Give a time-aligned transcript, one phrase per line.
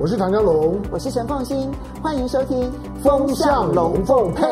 [0.00, 1.68] 我是唐江龙，我是陈凤新，
[2.00, 2.62] 欢迎收听
[3.02, 4.46] 《风向龙凤配》。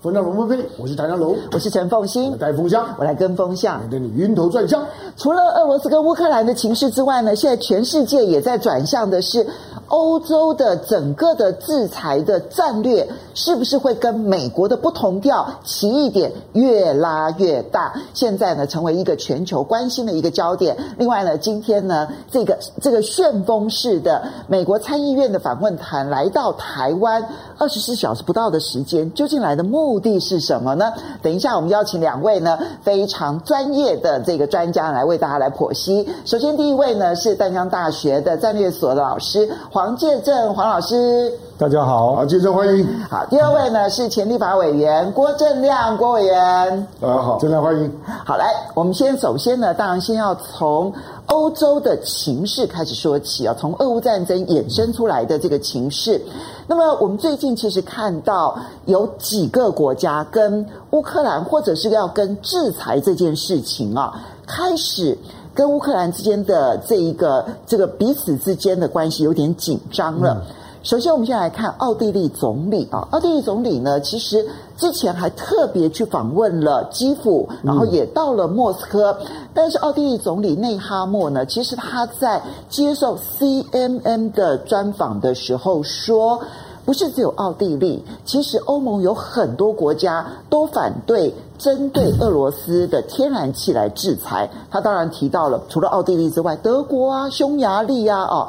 [0.00, 4.86] 风向龙凤配，我是唐江龙，我是陈凤欣，带风向，我来跟风向，带你晕头转向。
[5.16, 9.44] 除了俄罗斯跟乌克兰的情势之外呢，现在全世界也在转向的是。
[9.88, 15.48] 欧洲的整个的制裁的战略是不是会跟美国的不同调？
[15.64, 20.76] 歧义点越拉越大，现在呢成为一个全球关心的一个焦点。
[20.98, 30.92] 另外呢，今天呢这个这个旋风式的美国参议院的访问团来到台湾，二十四小时不到的时间，究竟来的目的是什么呢？
[31.22, 36.06] 等一下我们邀请两位呢非常专业的这个专家来为大家来剖析。
[36.26, 39.48] 首先第一位呢是淡江大学的战略所的老师。
[39.78, 42.84] 黄介正黄老师，大家好，好，介正欢迎。
[43.08, 47.88] 好，第二位呢是前立法委员郭正亮郭委员，大家好，正亮欢迎。
[48.26, 50.92] 好，来，我们先首先呢，当然先要从
[51.26, 56.20] 欧洲的情势开始说起啊，从俄乌战争衍生出来的这个情势。
[56.66, 64.12] 那么我们最近其实看到有几个国家跟乌克兰，或者是要跟制裁这件事情啊，
[64.44, 65.16] 开始。
[65.58, 70.40] 跟乌克兰之间的这一个这个彼此之间的关系有点紧张了。
[70.84, 79.18] 首先，我们先来看奥地利总理啊，奥地利总理呢，其实之前还特别去访问了基辅，然后也到了莫斯科。
[79.52, 86.40] 但是，奥地利总理内哈默呢，其实他在接受 CNN 的专访的时候说。
[86.88, 94.48] 不是只有奥地利，其实欧盟有很多国家都反对针对俄罗斯的天然气来制裁。
[94.70, 98.48] 他当然提到了，除了奥地利之外，德国啊、匈牙利啊，哦，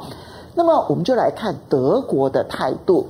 [0.55, 3.05] 那么我们就来看德国的态度。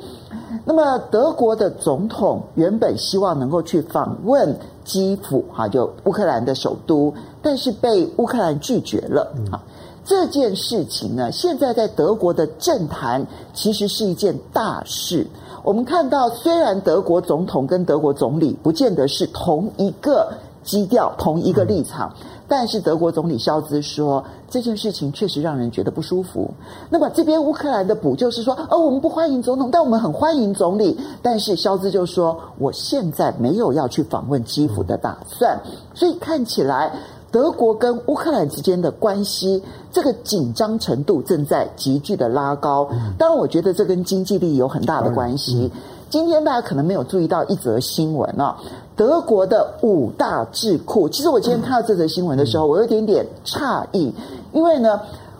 [0.66, 7.14] 那么德国的总统原本希望能够去访问基辅，哈，就乌克兰的首都，
[7.44, 9.62] 但是被乌克兰拒绝了，啊。
[10.10, 15.28] 这件事情呢，现在在德国的政坛其实是一件大事。
[15.64, 22.12] 我们看到，虽然德国总统跟德国总理不见得是同一个基调、同一个立场，
[22.48, 26.50] 但是德国总理肖兹说，这件事情确实让人觉得不舒服。
[26.90, 31.00] 那么这边乌克兰的补救是说，哦，我们不欢迎总统，但我们很欢迎总理。
[31.22, 35.56] 但是肖兹就说，我现在没有要去访问基辅的打算。
[35.94, 36.92] 所以看起来。
[37.32, 42.90] 德国跟乌克兰之间的关系，这个紧张程度正在急剧的拉高。
[43.18, 45.72] 当然，我觉得这跟经济利益有很大的关系。
[46.10, 48.58] 今天大家可能没有注意到一则新闻啊，
[48.96, 51.08] 德国的五大智库。
[51.08, 54.12] 其实我今天看到这则新闻的时候，我有一点点诧异，
[54.52, 55.00] 因为呢，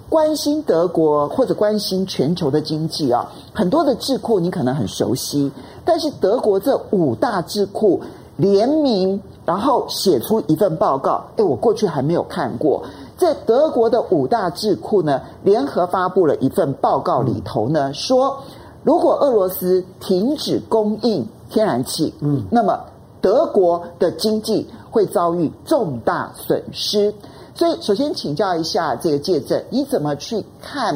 [0.10, 5.52] 关心德国或者关心全球的经济啊，很多的智库你可能很熟悉，
[5.84, 8.00] 但是德国这五大智库
[8.40, 9.22] 联名。
[9.46, 12.84] 然后写出一份报告，哎，我过去还没有看过，
[13.18, 18.38] 在德国的五大智库呢联合发布了一份报告，里头呢说，
[18.84, 22.80] 如果俄罗斯停止供应天然气，嗯，那么
[23.22, 27.12] 德国的经济会遭遇重大损失。
[27.56, 30.96] 所以，首先请教一下这个介正，你怎么去看？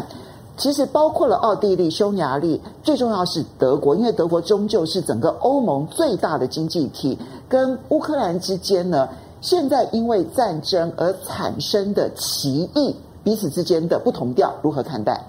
[0.55, 7.17] 其实包括了奥地利、匈牙利，最重要是德国，因为德国终究是整个欧盟最大的经济体。
[7.49, 9.09] 跟乌克兰之间呢，
[9.41, 15.19] 现在因为战争而产生的歧义，彼此之间的不同调，如何看待？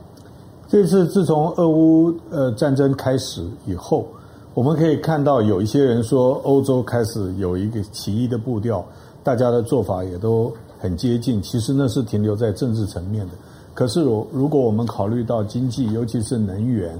[0.68, 4.06] 这次自从俄乌呃战争开始以后，
[4.52, 8.84] 我们可以看到有一些人说欧洲开始有一个歧义的步调，
[9.22, 11.40] 大家的做法也都很接近。
[11.40, 13.32] 其实那是停留在政治层面的。
[13.74, 16.96] 可是，如果我们考虑到经济，尤其是能源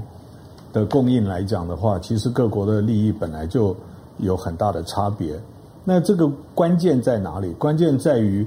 [0.73, 3.75] 的供应来讲的话，其实各国的利益本来就
[4.19, 5.39] 有很大的差别。
[5.85, 7.53] 那这个关键在哪里？
[7.53, 8.45] 关键在于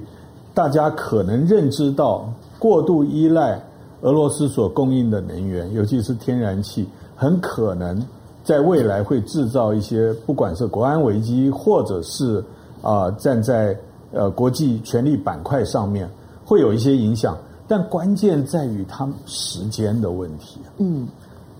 [0.52, 3.58] 大家可能认知到，过度依赖
[4.02, 6.86] 俄罗斯所供应的能源，尤其是天然气，
[7.16, 7.98] 很可能
[8.44, 12.44] 在未来会制造一些，不管是国安危机，或者是
[12.82, 13.74] 啊、站在
[14.12, 16.06] 呃国际权力板块上面，
[16.44, 17.34] 会有一些影响。
[17.68, 20.58] 但关键在于他们时间的问题。
[20.78, 21.06] 嗯，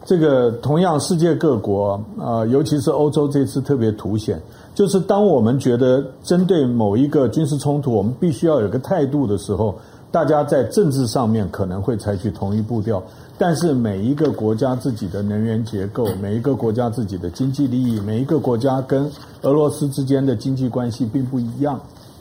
[0.06, 4.40] 这个同样世界各国啊、呃，尤其是欧洲这次特别凸显，
[4.74, 9.74] 就是当我们觉得针对某一个军事冲突，我们必须要有个态度的时候，
[10.10, 13.02] 大家在政治上面可能会采取同一步调，
[13.36, 19.10] 但是每一个国家自己的能源结构，每一个国家自己的经济利益，每一个国家跟
[19.42, 21.78] 俄罗斯之间的经济关系并不一样。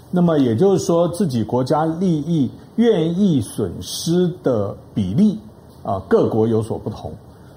[0.09, 5.37] 那么也就是说，自己国家利益愿意损失的比例
[5.83, 7.11] 啊，各国有所不同，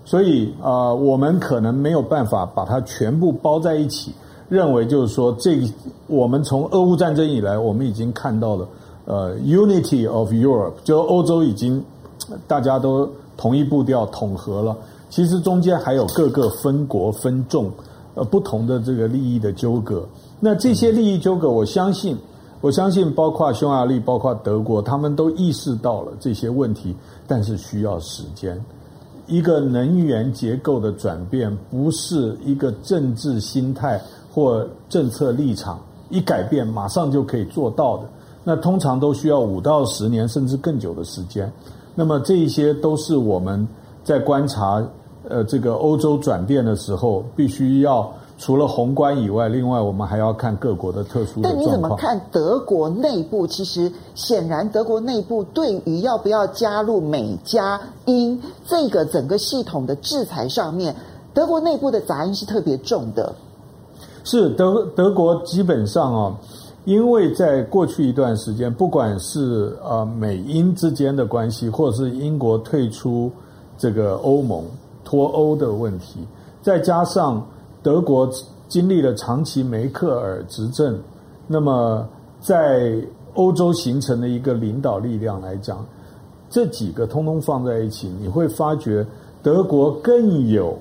[0.04, 4.12] 所以啊，我们可能没有办法把它全部包在一起，
[4.48, 5.60] 认为就是说，这
[6.06, 8.68] 我们从俄乌战争以来，我们已经看到了
[9.04, 11.82] 呃，Unity of Europe，就欧洲已经
[12.46, 14.76] 大家都同一步调统合了。
[15.08, 17.70] 其实中间还有各个分国分众，
[18.14, 20.04] 呃，不同的这个利益的纠葛。
[20.38, 22.16] 那这些利益纠葛，我相信，
[22.60, 26.94] 我相信包括匈牙利、包括德国，他们都意识到了这些问题，
[27.26, 28.62] 但是需要时间。
[29.26, 34.00] 一个能源结构的转变，不是一个政治心态
[34.32, 38.04] 或政策立场一改变马上就可以做到的。
[38.44, 41.50] 那通常都需要五到十年，甚至更久的时间。
[41.94, 43.66] 那么这一些都是我们
[44.04, 44.82] 在观察。
[45.28, 48.10] 呃，这个欧洲转变的时候，必须要
[48.40, 51.54] 除了宏观以外，另外我们还要看各国的特殊的状况。
[51.54, 53.46] 但你怎么看德国内部？
[53.46, 60.96] 其实显然，德国内部对于要不要加入美加英这个整个系统的制裁上面，
[61.34, 63.30] 德国内部的杂音是特别重的。
[64.24, 66.34] 是德德国基本上啊，
[66.86, 73.30] 因为在过去一段时间，不管是呃美英之间的关系，或者是英国退出
[73.76, 74.64] 这个欧盟。
[75.02, 76.20] 脱欧的问题，
[76.62, 77.44] 再加上
[77.82, 78.28] 德国
[78.68, 80.98] 经历了长期梅克尔执政，
[81.46, 82.06] 那么
[82.40, 82.94] 在
[83.34, 85.84] 欧洲形成的一个领导力量来讲，
[86.48, 89.06] 这几个通通放在一起，你会发觉
[89.42, 90.76] 德国更有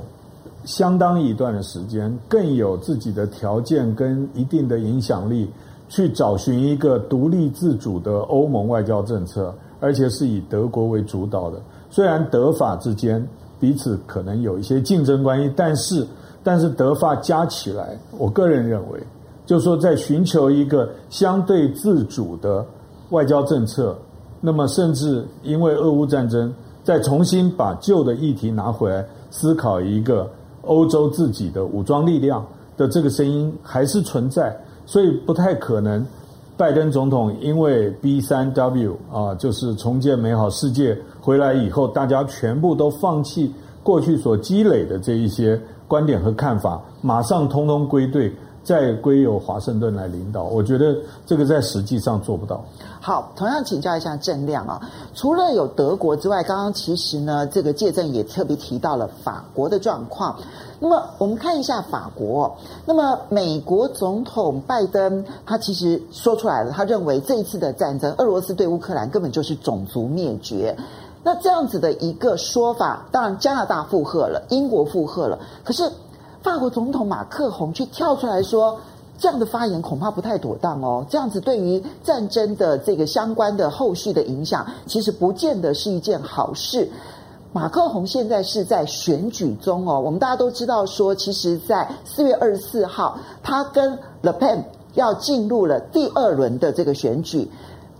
[0.66, 5.50] 相当一段的时间，更有自己的条件跟一定的影响力，
[5.88, 11.62] 去找寻一个独立自主的欧盟外交政策，而且是以德国为主导的。
[11.90, 13.26] 虽然德法之间，
[13.60, 16.06] 彼此可能有一些竞争关系，但是，
[16.50, 19.00] 但是德法加起来，我个人认为，
[19.46, 22.66] 就是说在寻求一个相对自主的
[23.12, 23.96] 外交政策，
[24.42, 26.52] 那么甚至因为俄乌战争，
[26.84, 30.28] 再重新把旧的议题拿回来思考一个
[30.64, 32.44] 欧洲自己的武装力量
[32.76, 36.04] 的这个声音还是存在，所以不太可能。
[36.58, 43.54] 拜登总统因为 B 三 W 啊，就是重建美好世界回来以后，大家全部都放弃
[43.84, 48.32] 过去所积累的这一些观点和看法，马上通通归队，
[48.64, 50.44] 再归由华盛顿来领导。
[50.44, 50.96] 我觉得
[51.26, 52.64] 这个在实际上做不到。
[53.02, 54.80] 好，同样请教一下郑亮啊，
[55.16, 60.38] 除了有德国之外，刚刚其实呢，这个介证也特别提到了法国的状况。
[60.82, 62.56] 那么我们看一下法国。
[62.86, 70.78] 那么美国总统拜登他其实说出来了，他认为这一次的战争，俄罗斯对乌克兰根本就是种族灭绝。
[71.24, 75.92] 那这样子的一个说法，当然加拿大附和了，英国附和了，可是
[76.42, 78.80] 法国总统马克宏却跳出来说，
[79.18, 81.06] 这样的发言恐怕不太妥当哦。
[81.10, 86.90] 这样子对于战争的这个相关的后续的影响，其实不见得是一件好事。
[87.52, 93.92] 马克宏现在是在选举中哦，我们大家都知道说，其实，在四月二十四号，他跟
[94.22, 94.64] Le Pen
[94.94, 97.50] 要进入了第二轮的这个选举。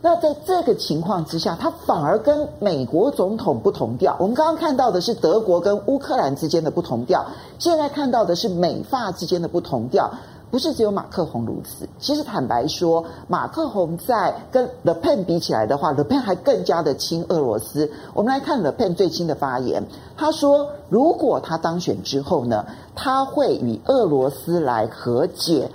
[0.02, 4.16] 那在这个情况之下，他反而跟美国总统不同调。
[4.20, 7.26] 我们刚刚看到的是德国跟乌克兰之间的不同调，
[7.58, 10.10] 现在看到的是美法之间的不同调。
[10.52, 11.88] 不是只有马克宏如此。
[12.00, 17.92] 其实坦白说，马克宏在跟勒佩比起来的话，勒佩还更加的亲俄罗斯。
[18.16, 19.84] 我们来看勒佩最新的发言，
[20.18, 22.66] 他说，如果他当选之后呢，
[22.96, 25.70] 他会与俄罗斯来和解。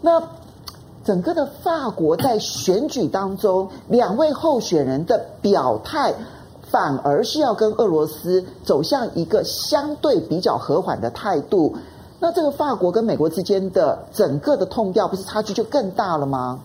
[0.00, 0.22] 那
[1.04, 6.14] 整个的法国在选举当中，两位候选人的表态，
[6.62, 11.74] 反而是要跟俄罗斯走向一个相对比较和缓的态度。
[12.20, 16.60] 那这个法国跟美国之间的整个的痛调，不是差距就更大了吗？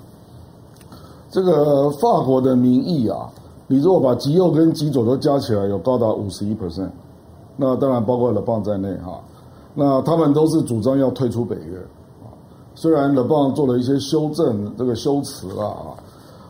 [1.32, 3.28] 这个法国的民意啊，
[3.66, 6.90] 你如果把极右跟极左都加起来，有高达五十一 percent。
[7.56, 9.20] 那当然包括了棒在内哈。
[9.74, 11.80] 那他们都是主张要退出北约。
[12.78, 15.98] 虽然勒邦做了一些修正，这个修辞了啊。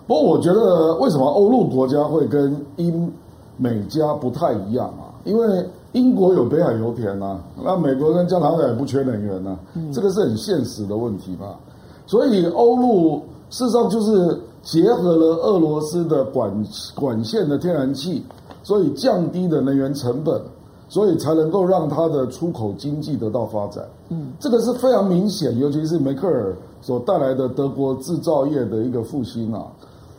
[0.06, 3.10] 不过我觉得，为什么欧陆国家会跟英
[3.56, 5.08] 美加不太一样啊？
[5.24, 9.58] 因为英国有北海油田啊，那美国跟加拿大也不缺能源啊，
[9.94, 11.58] 这个是很现实的问题吧。
[12.06, 16.52] 所以欧陆事实上就是结合了俄罗斯的管
[16.94, 18.22] 管线的天然气，
[18.64, 20.42] 所以降低的能源成本，
[20.90, 23.86] 所以才能够让它的出口经济得到发展。
[24.10, 29.66] 嗯，这个是非常明显，尤其是梅克尔所带来的德国制造业的一个复兴啊。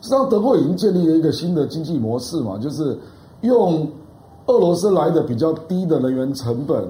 [0.01, 2.99] 实际上，德国已经建立了一个新的经济模式嘛，就是
[3.43, 3.87] 用。
[4.51, 6.83] 俄罗斯来的比较低的能源成本，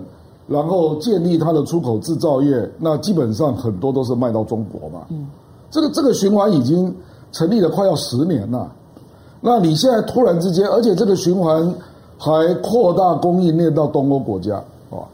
[0.46, 5.04] 然后建立它的出口制造业，那基本上很多都是卖到中国嘛。
[5.10, 5.26] 嗯，
[5.68, 6.94] 这个这个循环已经
[7.32, 8.70] 成立了快要十年了。
[9.40, 11.68] 那你现在突然之间，而且这个循环
[12.18, 14.56] 还扩大供应链到东欧国家
[14.90, 15.06] 啊，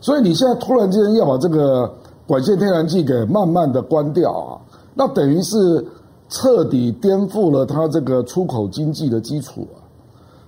[0.00, 1.92] 所以你现在突然间要把这个
[2.28, 4.56] 管线天然气给慢慢的关掉啊，
[4.94, 5.84] 那等于是
[6.28, 9.82] 彻底颠覆了它这个出口经济的基础啊。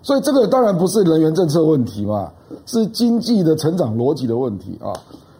[0.00, 2.30] 所以这个当然不是能源政策问题嘛，
[2.66, 4.94] 是经济的成长逻辑的问题啊。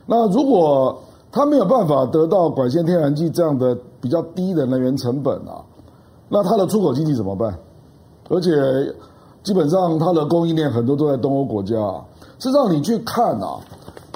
[0.04, 0.98] 那如果
[1.30, 5.62] 他没有办法得到管线天然气这样的比较低的能源成本啊，
[6.28, 7.56] 那他的出口经济怎么办？
[8.28, 8.50] 而且
[9.46, 12.02] 基本上它的供应链很多都在东欧国家啊。
[12.40, 13.60] 事实上你去看啊，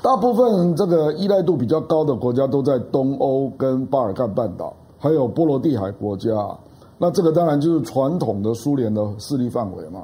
[0.02, 6.30] 大部分这个依赖度比较高的国家都在东欧跟巴尔干半岛，还有波罗的海国家。
[6.98, 10.02] 那这个当然就是传统的苏联的势力范围嘛。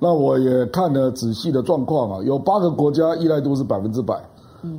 [0.00, 4.20] 那我也看了仔细的状况啊，有八个国家依赖度是百分之百，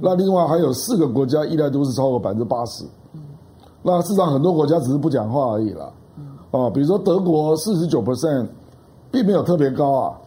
[0.02, 2.84] 那另外还有四个国家依赖度是超过百分之八十。
[3.82, 5.90] 那事实上很多国家只是不讲话而已啦。
[6.52, 8.46] 啊，比如说德国四十九 percent，
[9.12, 10.18] 并没有特别高啊，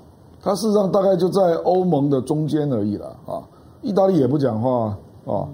[0.42, 3.42] 它事实上大概就在欧盟的中间而已了啊。
[3.82, 5.48] 意大利也不讲话啊。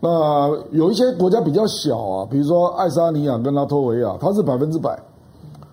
[0.00, 4.98] 那有一些国家比较小啊，比如说爱沙尼亚跟拉脱维亚，它是百分之百。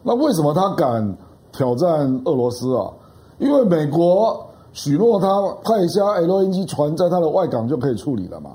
[0.04, 1.18] 那为什么它敢？
[1.54, 2.92] 挑战俄罗斯啊，
[3.40, 5.28] 因为美国许诺他
[5.64, 8.52] 派一下 LNG 船在他的外港就可以处理了嘛，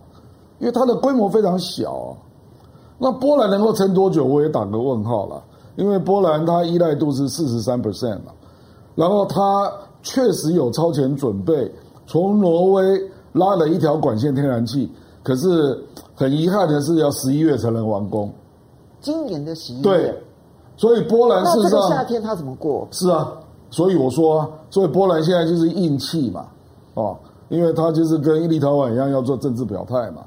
[0.61, 2.15] 因为它的规模非常小啊。
[2.99, 5.43] 那波兰能够撑多久，我也打个问号了，
[5.77, 8.33] 因为波兰它依赖度是四十三 percent 嘛，
[8.95, 11.73] 然后它确实有超前准备，
[12.07, 14.91] 从挪威拉了一条管线天然气，
[15.23, 15.83] 可是
[16.15, 18.33] 很遗憾的是要十一月才能完工，
[19.01, 19.83] 今年的十一月。
[19.83, 20.23] 对。
[20.75, 22.89] 所以波兰事实上，夏天他怎么过？
[22.91, 23.31] 是啊，
[23.71, 26.47] 所以我说啊，所以波兰现在就是硬气嘛，
[26.95, 27.17] 哦，
[27.51, 30.23] 因为他就是跟立陶宛一样要做政治表态嘛。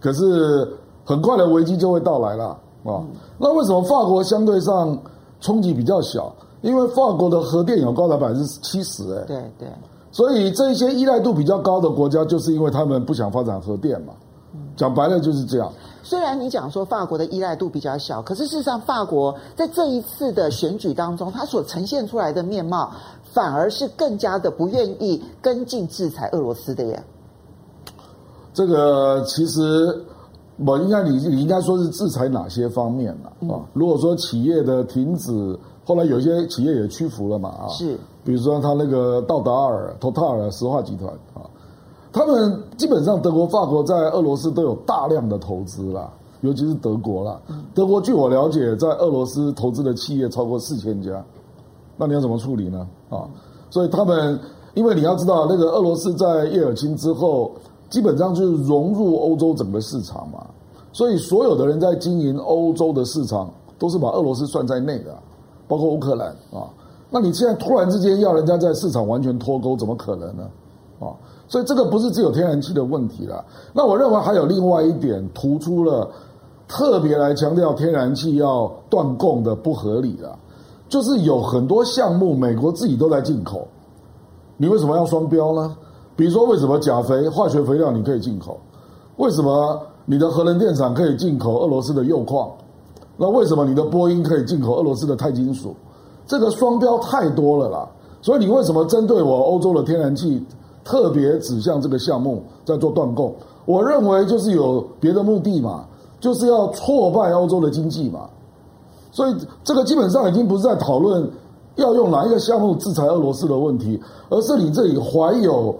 [0.00, 0.66] 可是
[1.04, 2.92] 很快的危机就会到来了啊。
[2.92, 3.04] 哦，
[3.38, 4.98] 那为什么法国相对上
[5.40, 6.32] 冲击比较小？
[6.62, 9.68] 因为法国的核电有高达百分之七十，哎，对对。
[10.12, 14.12] 所以这些依赖度比较高的国家，就是因为他们不想发展核电嘛。
[14.76, 15.70] 讲白了就是这样。
[16.02, 22.90] 虽然你讲说法国的依赖度比较小，可是事实上，法国在这一次的选举当中，它所呈现出来的面貌，
[23.22, 27.02] 反而是更加的不愿意跟进制裁俄罗斯的耶。
[28.52, 30.04] 这个其实
[30.66, 33.52] 我应该你你应该说是制裁哪些方面呢？
[33.54, 41.48] 啊，如果说企业的停止，后来有一些企业也屈服了嘛啊，是，比如说他那个道达尔、托塔尔石化集团啊。
[42.12, 47.40] 他们基本上，德国、法国在俄罗斯都有大量的投资啦，尤其是德国啦。
[47.72, 51.24] 德国据我了解，在俄罗斯投资的企业超过四千家。
[51.96, 52.84] 那你要怎么处理呢？
[53.08, 53.28] 啊，
[53.70, 54.36] 所以他们，
[54.74, 57.52] 因为你要知道，那个俄罗斯在叶尔钦之后，
[57.88, 60.44] 基本上就是融入欧洲整个市场嘛。
[60.92, 65.16] 所以所有的人在经营欧洲的市场，都是把俄罗斯算在内的，
[65.68, 66.68] 包括乌克兰啊。
[67.10, 70.44] 那你现在突然之间要人家在市场完全脱钩，怎么可能呢？
[71.00, 71.10] 啊？
[71.48, 73.44] 所以这个不是只有天然气的问题了。
[73.72, 76.08] 那我认为还有另外一点突出了，
[76.68, 80.38] 特别来强调天然气要断供的不合理了，
[80.88, 83.66] 就是有很多项目美国自己都在进口，
[84.56, 85.76] 你为什么要双标呢？
[86.14, 88.56] 比如说为什么钾肥、化学肥料你可以进口？
[89.16, 92.50] 为什么你的核能电厂可以进口俄罗斯的铀矿？
[93.16, 95.72] 那为什么你的波音可以进口俄罗斯的钛金属？
[96.26, 97.88] 这个双标太多了啦。
[98.20, 100.44] 所以你为什么针对我欧洲的天然气？
[100.82, 103.32] 特别指向这个项目在做断供，
[103.66, 105.84] 我认为就是有别的目的嘛，
[106.18, 108.28] 就是要挫败欧洲的经济嘛。
[109.12, 111.30] 所以这个基本上已经不是在讨论
[111.76, 115.72] 要用哪一个项目制裁俄罗斯的问题，而是你这里怀有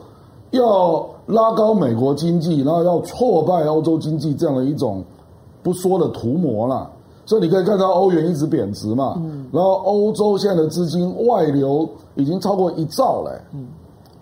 [0.51, 5.03] 要拉高美国经济，然后要挫败欧洲经济这样的一种
[5.63, 6.91] 不说的图谋了。
[7.27, 13.41] 所以你可以看到欧元一直贬值嘛，然后欧洲现在的资金外流已经超过一兆了。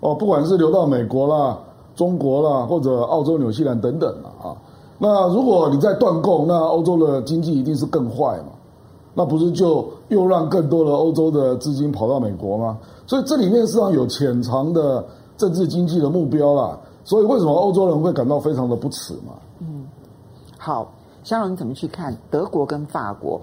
[0.01, 1.57] 哦，不管是流到美国啦、
[1.95, 4.55] 中国啦，或者澳洲、纽西兰等等啦啊。
[4.99, 8.49] 那如果你在断供，那欧洲的经济一定是更坏嘛？
[9.15, 12.77] 那不是就又让更多的欧洲的资金跑到美国吗？
[13.07, 15.03] 所以这里面实际上有潜藏的
[15.39, 16.77] 政治经济的目标啦。
[17.03, 19.33] 所以为什么欧洲人会感到非常的不耻嘛？
[19.59, 19.87] 嗯，
[20.59, 20.93] 好，
[21.23, 23.41] 香龙你怎么去看德国跟法国？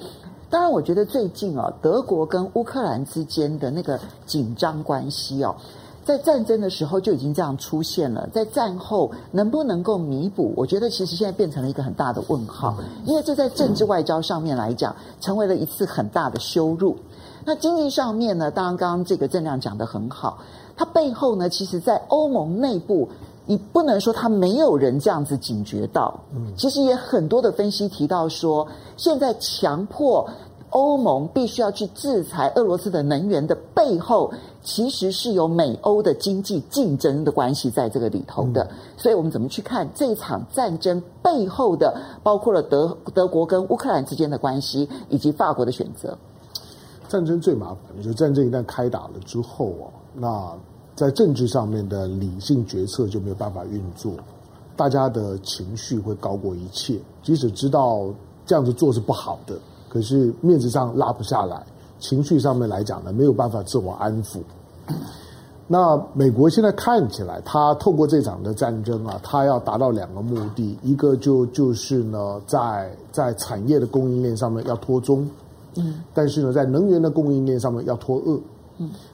[0.48, 5.56] 当然，我觉得最近啊，德国跟乌克兰之间的那个紧张关系哦。
[6.04, 10.52] 在战争的时候就已经这样出现了，在战后能不能够弥补？
[10.56, 16.96] 我觉得其实现在变成了一个很大的问号，因为这在政治外交上面来讲，成为了一次很大的羞辱。
[17.44, 18.52] 那经济上面呢？
[18.52, 20.38] 当然，刚刚这个郑亮讲得很好，
[20.76, 23.08] 它背后呢，其实在欧盟内部，
[23.46, 26.20] 你不能说它没有人这样子警觉到。
[26.34, 28.66] 嗯其实也很多的分析提到说，
[28.96, 30.28] 现在强迫。
[30.70, 34.30] 欧盟必须要去制裁俄罗斯的能源的背后，
[34.62, 38.68] 其实是有美欧的经济竞争的关系在这个里头的。
[38.96, 46.18] 所以我们怎么去看这一场战争背后的，包括了德德国跟乌克兰之间的关系，以及法国的选择？
[47.08, 49.86] 战争最麻烦的就是战争一旦开打了之后啊，
[50.18, 50.52] 那
[50.94, 54.12] 在政治上面的理性决策就没有办法运作，
[54.74, 58.08] 大家的情绪会高过一切，即使知道
[58.44, 59.58] 这样子做是不好的，
[59.88, 61.62] 可是面子上拉不下来，
[61.98, 64.38] 情绪上面来讲呢，没有办法自我安抚。
[65.68, 75.28] 那美国现在看起来，他透过这场的战争啊，他要达到两个目的，一个就就是呢，在在产业的供应链上面要脱中，
[75.74, 78.40] 嗯，但是呢，在能源的供应链上面要脱俄，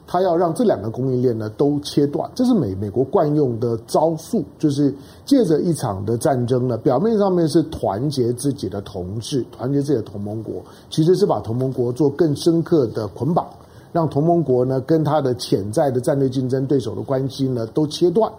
[0.05, 4.93] 他要让这两个供应链呢都切断，这是美美国惯用的招数，就是
[5.25, 10.55] 借着一场的战争呢，表面上面是团结自己的同志，团结自己的同盟国，
[10.89, 13.47] 其实是把同盟国做更深刻的捆绑。
[13.91, 18.31] 让同盟国呢跟他的潜在的战略竞争对手的关系呢都切断，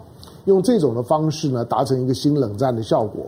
[0.43, 3.27] 用这种的方式呢达成一个新冷战的效果。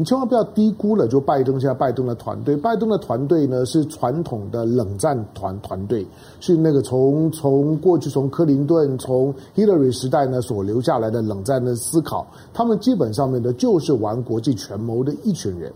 [0.00, 6.06] 你千万不要低估了，就拜登现在拜登的团队，拜登的团队呢是传统的冷战团团队，
[6.38, 12.24] 是那个从从过去从克林顿从 Hillary 时代呢所留下来的冷战的思考，
[12.54, 15.72] 他们基本上面的就是玩国际权谋的一群人。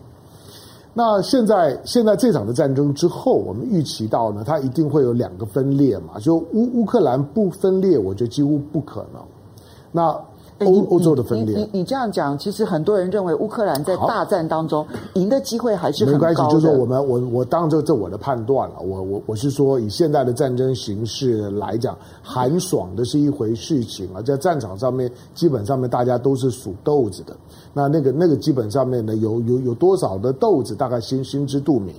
[0.94, 6.20] 那现在，现在这场的战争之后，我们预期到呢，它一定会有两个分裂嘛。
[6.20, 9.20] 就乌乌克兰不分裂，我觉得几乎不可能。
[9.90, 10.16] 那。
[10.64, 16.28] 欧欧洲的分裂，你你，你这样讲，其实很多人认为乌克兰在大战当中赢的机会还是很高的。
[16.28, 27.36] 没关系，就是说我们我我当然这这我的判断了，我我我是说以现在的战争形势来讲，寒爽的是一回事情啊，在战场上面基本上面大家都是数豆子的，
[27.72, 31.94] 那那个那个基本上面呢有有有多少的豆子，大概心心知肚明。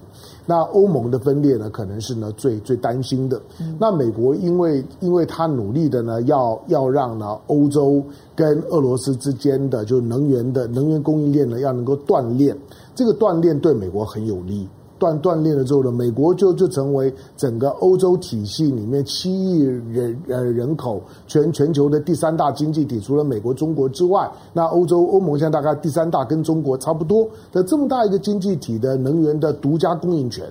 [0.46, 3.42] 那欧盟的分裂呢，可能是呢最最担心的。
[3.60, 8.04] 嗯、那美国因为因为他努力的呢，要要让呢欧洲
[8.36, 12.58] 跟俄罗斯之间的就能源的能源供应链呢，要能够锻炼。
[12.96, 14.68] 这个锻炼对美国很有利。
[15.04, 30.46] 断断裂了之后呢，美国就就成为整个欧洲体系里面七亿人呃人口全全球的第三大经济体，除了美国、中国之外，那欧洲欧盟现在大概第三大，跟中国差不多的这么大一个经济体的能源的独家供应权，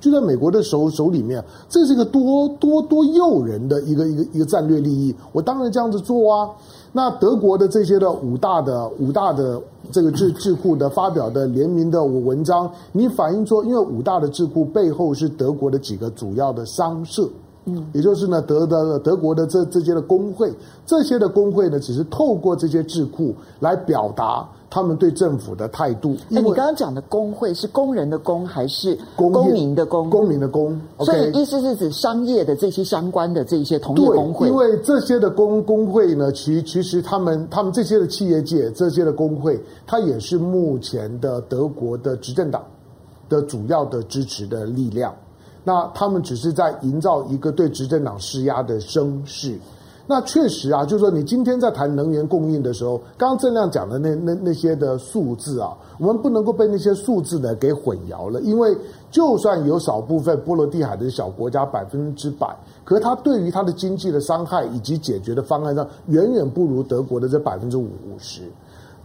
[0.00, 5.14] 就在美国的手手里面，这是一个多多多诱人的一个一个一个战略利益。
[5.32, 6.48] 我当然这样子做啊。
[6.92, 9.60] 那德国的这些的五大的五大的
[9.92, 17.28] 这个智智库的发表的联名的文章，你反映说，因为五大的智库背后是德国的几个主要的商社，
[17.66, 20.52] 嗯，也就是呢德的德国的这这些的工会，
[20.86, 24.48] 这些的工会呢，只是透过这些智库来表达。
[24.70, 26.16] 他们对政府的态度。
[26.30, 30.10] 哎，你刚刚讲的工会是工人的工还是公民的公？
[30.10, 30.78] 公民的公。
[31.00, 34.48] 所以意思是指商业的这些相关的这些同业工会。
[34.48, 42.62] 因为这些的工工会呢，其其实他们他们这些的企业界这些的工会，它也是目前的德国的执政党
[43.28, 45.14] 的主要的支持的力量。
[45.64, 49.58] 那他们只是在营造一个对执政党施压的声势。
[50.10, 58.40] 那确实啊，就是说，你今天在谈能源供应的时候，刚刚郑亮讲的那那那些的数字啊，我们不能够被那些数字呢给混淆了。
[58.40, 58.74] 因为
[59.10, 68.40] 就算有少部分波罗的海的小国家百分之百，可是它对于它的经济的伤害以及解决的方案上，远远不如德国的这百分之五五十。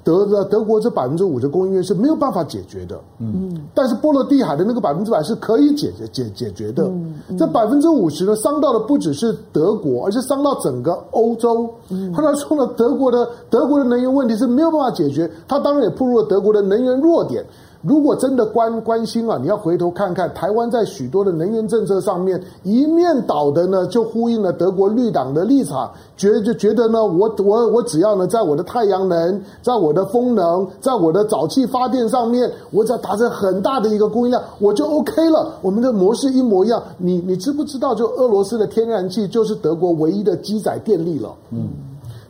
[0.03, 6.83] 德的德国这百分之五的供应链是没有办法解决的，嗯，但是波罗的海的那个百分之百是可以解决解解决的。
[6.83, 11.69] 嗯嗯、这百分之五十呢，伤到的不只是德国，而是伤到整个欧洲。
[11.89, 17.45] 嗯，他说了，德国的德国的能源问题是没有办法解决，他当然也暴露了德国的能源弱点。
[17.83, 35.55] 如果真的关关心啊，你要回头看看台湾在许多的能源政策上面一面倒的呢，就呼应了德国绿党的立场，觉就觉得呢，我我我只要呢，在我的太阳能，在我的风能，在我的沼气发电上面，我只要达成很大的一个供应量，我就 OK 了。
[35.61, 36.81] 我们的模式一模一样。
[36.97, 41.29] 你你知不知道，就俄罗斯的天然气就是德国唯一的机载电力了？
[41.51, 41.67] 嗯。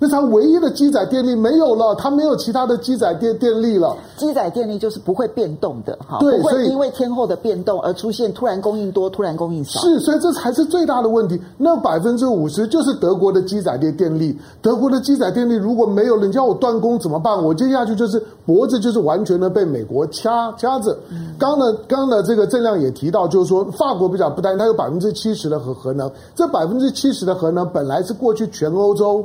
[0.03, 3.95] 那它唯一的机载电力没有了，它没有其他的机载电电力了。
[4.17, 9.79] 机载电力就是不会变动的，哈，对，不会因为天候的变动而出现突然供应多、突然供应少。
[9.79, 11.41] 是，所以这才是最大的问题。
[11.57, 17.41] 那百分之五十就是德国的机载电电力，德国的机载电力如果没有了，你叫我断供怎么办？
[17.41, 20.93] 我接下去就是脖子就是完全的被美国掐掐着。
[21.39, 29.23] 刚呢，刚呢，这个郑亮也提到，就是说法国比较不担心，它有百分之七十的核核能，这百分之七十的核能本来是过去全欧洲。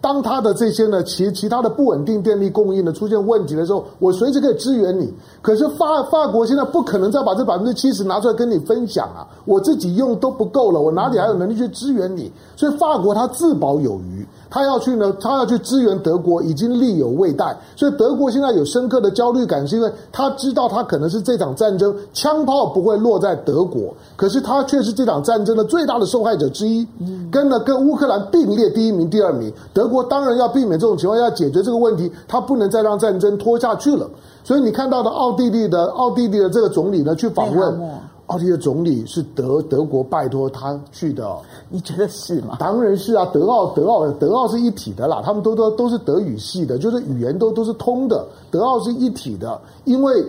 [0.00, 5.12] 当它的这些呢，其其他的不稳定电力供应呢出现问题的时候，我随时可以支援你。
[5.42, 12.30] 可是法法国现在不可能再把这百分之七十拿出来跟你分享啊，我自己用都不够了，我哪里还有能力去支援你？
[12.54, 17.56] 所以法国它自保有余，他要去呢，他要去支援德国，已经力有未逮。
[17.74, 26.86] 所以德国现在有深刻的焦虑感，是因为他知道他可能是这场战争枪炮不会落在德国，可是他却是这场战争的最大的受害者之一，
[27.30, 29.52] 跟呢跟乌克兰并列第一名、第二名。
[29.72, 34.08] 德国当然要避免这种情况，要解决这个问题，他不能再让战争拖下去了。
[34.44, 37.80] 所以你看到的奥地利的奥地利的这个总理呢，去访问。
[38.26, 41.36] 奥地利的总理是德德国拜托他去的，
[41.68, 42.56] 你觉得是吗？
[42.58, 49.60] 当然是啊，德奥德奥德奥是一体的啦，他们都都都是德语系的，就是语言都都是通的，德奥是一体的。
[49.84, 50.24] 因为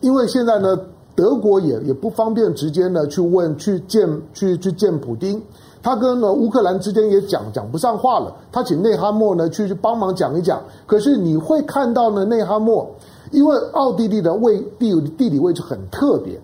[0.00, 0.78] 因为现在呢，
[1.14, 5.42] 德国也也不方便直接呢去问去见去去见普丁，
[5.82, 10.62] 他跟呢乌克兰之间也讲讲不上话了，他请内哈默呢去去帮忙讲一讲。
[10.86, 12.90] 可是你会看到呢，内哈默
[13.30, 16.40] 因为奥地利的位地地理位置很特别。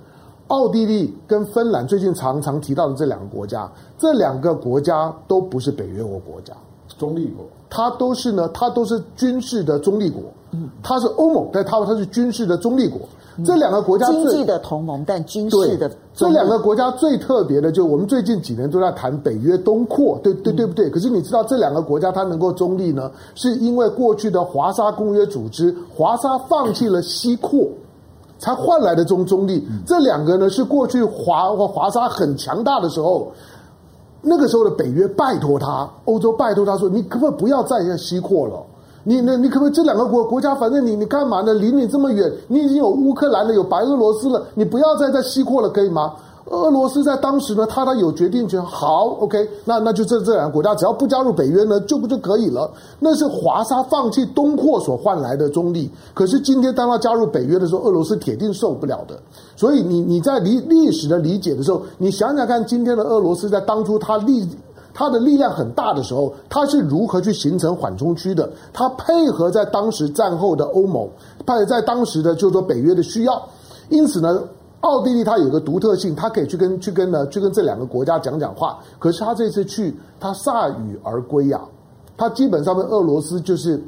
[0.52, 3.66] 奥地利跟芬兰最近常常提到的这两个国家，
[3.98, 6.52] 这两个国家都不是北约国国家，
[6.98, 10.20] 中立国，它都是呢，它都是军事的中立国。
[10.50, 13.00] 嗯，它是欧盟，但它它是军事的中立国。
[13.46, 20.90] 这两个国家经济的同盟，但军事的这两个国家最特别的，就我们最近几年都在谈北约东扩，对对对不对？
[20.90, 27.66] 可是你知道这两个国家它能够中立呢，是因为过去的华沙公约组织，华沙放弃了西扩。
[28.42, 33.30] 才换来的中中立，这两个呢是过去华或华沙很强大的时候，
[34.20, 38.54] 那个时候的北约拜托他，欧洲拜托他说，你可不可以不要再西扩了？
[39.04, 41.54] 你那你可不可以这两个国国家，反正你你干嘛呢？
[41.54, 46.12] 离你这么远，你已经有乌克兰了，有白俄罗斯了，你不要再再西扩了，可以吗？
[46.46, 48.60] 俄罗斯在当时呢，他他有决定权。
[48.62, 52.70] 好，OK，那那就这这两个国家只要不加入北约呢，就不就可以了。
[52.98, 55.88] 那是华沙放弃东扩所换来的中立。
[56.12, 59.18] 可是今天当他加入北约的时候，俄罗斯铁定受不了的。
[59.56, 64.46] 所以你你在理历史的理解的时候，你想想看，今天的俄罗斯在当初他力
[64.92, 68.50] 他的力量很大的时候，他是如何去形成缓冲区的？
[68.72, 71.08] 他配合在当时战后的欧盟，
[71.46, 73.40] 配合在当时的就是说北约的需要。
[73.88, 74.42] 因此呢。
[74.82, 78.78] 奥地利它有个独特性，它可以去跟去跟呢去跟这两个国家讲讲话。
[78.98, 81.70] 可是他这次去，他铩羽而归呀、啊。
[82.16, 83.80] 他基本上跟俄罗斯就是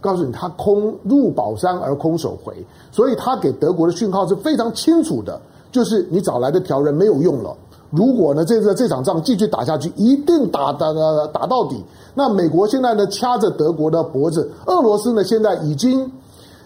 [0.00, 2.54] 告诉你，他空入宝山而空手回。
[2.90, 7.56] 所以他给德国的讯号是非常清楚的，就是你找来的条人没有用了。
[7.90, 11.80] 如果呢这这这场仗继续打下去，一定打打打打到底。
[12.14, 16.10] 那美国现在呢掐着德国的脖子，俄罗斯呢现在已经。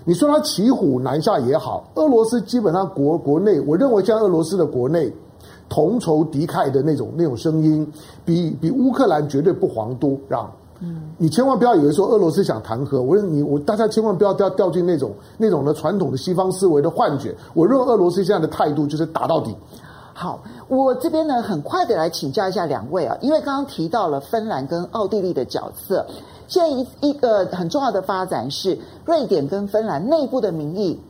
[0.08, 5.12] 你说他骑虎难下也好，俄罗斯基本上国国内，我认为像俄罗斯的国内
[5.68, 7.84] 同仇敌忾的那种那种声音，
[8.24, 10.48] 比比乌克兰绝对不遑多让。
[10.78, 17.34] 嗯，你千万不要以为说俄罗斯想谈和，我说你我大家千万不要掉掉进那种那种的传统的西方思维的幻觉。
[17.52, 19.52] 我认为俄罗斯现在的态度就是打到底。
[20.12, 26.06] 好，我这边呢很快的来请教一下两位啊，因为刚刚提到了芬兰跟奥地利的角色。
[26.48, 31.00] 现在一一个很重要的发展是，瑞典跟芬兰内部的民意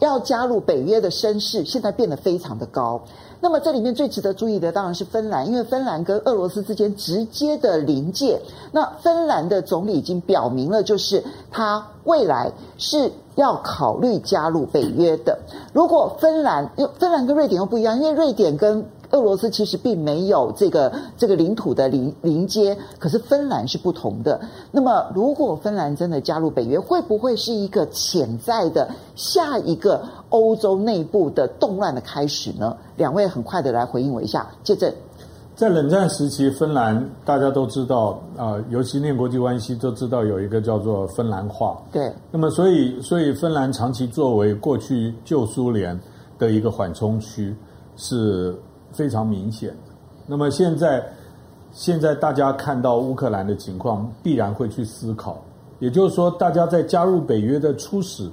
[0.00, 3.00] 要加入北约的声势，现在变得非常的高。
[3.38, 8.40] 那么这里面最值得注意的当然是芬兰，因为芬兰跟俄罗斯之间直接的临界。
[8.72, 15.38] 那芬兰的总理已经表明了，就是他未来是要考虑加入北约的。
[15.74, 24.40] 如果芬兰，因为芬兰跟瑞典又不一样，因为瑞典跟俄罗斯其实并没有这个这个领土的邻邻接，可是芬兰是不同的。
[24.72, 32.76] 那么，如果芬兰真的加入北约，会不会是一个潜在的下一个欧洲内部的动乱的开始呢？
[32.96, 34.46] 两位很快的来回应我一下。
[34.64, 34.92] 接着，
[35.54, 41.80] 在冷战时期，芬兰大家都知道啊、呃，尤其念国际关系都知道有一个叫做芬兰化。
[41.92, 42.12] 对。
[42.30, 45.98] 那么，所以所以芬兰长期作为过去旧苏联
[46.38, 47.54] 的一个缓冲区
[47.96, 48.54] 是。
[48.96, 49.76] 非常明显。
[50.26, 51.04] 那么现在，
[51.70, 55.40] 现在大家看到乌克兰的情况，必然会去思考。
[55.78, 58.28] 也就是说，大家在加入北约的初始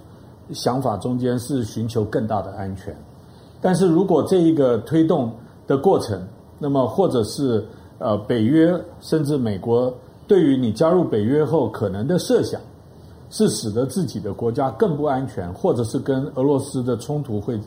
[0.54, 2.95] 想法中间是寻求更大的安全。
[3.62, 5.32] 但是如果这一个推动
[5.67, 6.26] 的过程，
[6.58, 7.63] 那么或者是
[7.99, 9.93] 呃北约甚至美国
[10.26, 12.60] 对于你加入北约后可能的设想，
[13.30, 17.60] 是使得自己的国家更不安全，或者是跟俄罗斯的冲突会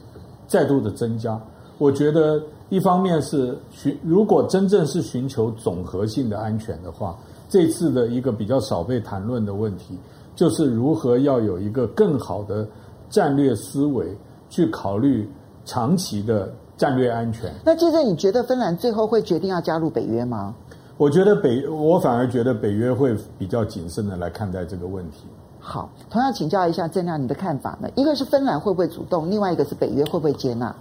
[0.49, 1.39] 再度的增加，
[1.79, 2.43] 我觉得。
[2.69, 7.17] 一方面是寻，如果真正是寻求总和性的安全的话，
[7.49, 9.97] 这次的一个比较少被谈论的问题，
[10.35, 12.67] 就是如何要有一个更好的
[13.09, 14.07] 战略思维
[14.51, 15.29] 去考虑
[15.65, 17.53] 长期的战略安全。
[17.65, 20.53] 那接着，你觉得芬兰最后会决定要加入北约吗？
[20.97, 25.27] 我觉得北，我反而觉得北约会比较谨慎的来看待这个问题。
[25.61, 27.89] 好，同样请教一下郑亮，你的看法呢？
[27.95, 30.75] 一个是芬兰会不会主动，另外一个是北约会不会接纳？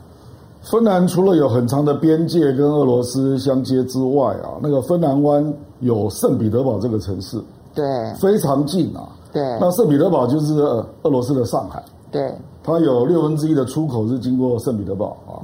[0.72, 7.40] 芬兰除了有很长的边界跟俄罗斯相接之外啊，那个芬兰湾有圣彼得堡这个城市，
[7.76, 7.86] 对，
[8.20, 9.10] 非常近啊。
[9.32, 11.84] 对，那圣彼得堡就是俄罗斯的上海。
[12.10, 15.38] 对，它有六分之一的出口是经过圣彼得堡啊，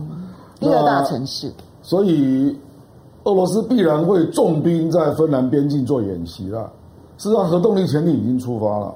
[0.60, 1.52] 第二大城市。
[1.84, 2.58] 所以
[3.26, 6.72] 俄罗斯必然会重兵在芬兰边境做演习了。
[7.20, 8.92] 事实上，核动力潜艇已经出发了，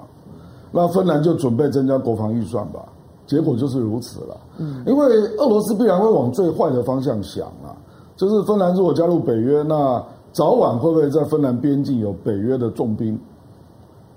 [0.71, 2.79] 那芬兰就准备增加国防预算吧。
[3.25, 4.37] 结果就是如此了。
[4.57, 5.05] 嗯，因为
[5.37, 7.75] 俄罗斯必然会往最坏的方向想啊，
[8.15, 13.19] 就是芬兰如果加入北约，那早晚会不会在芬兰边境有北约的重兵？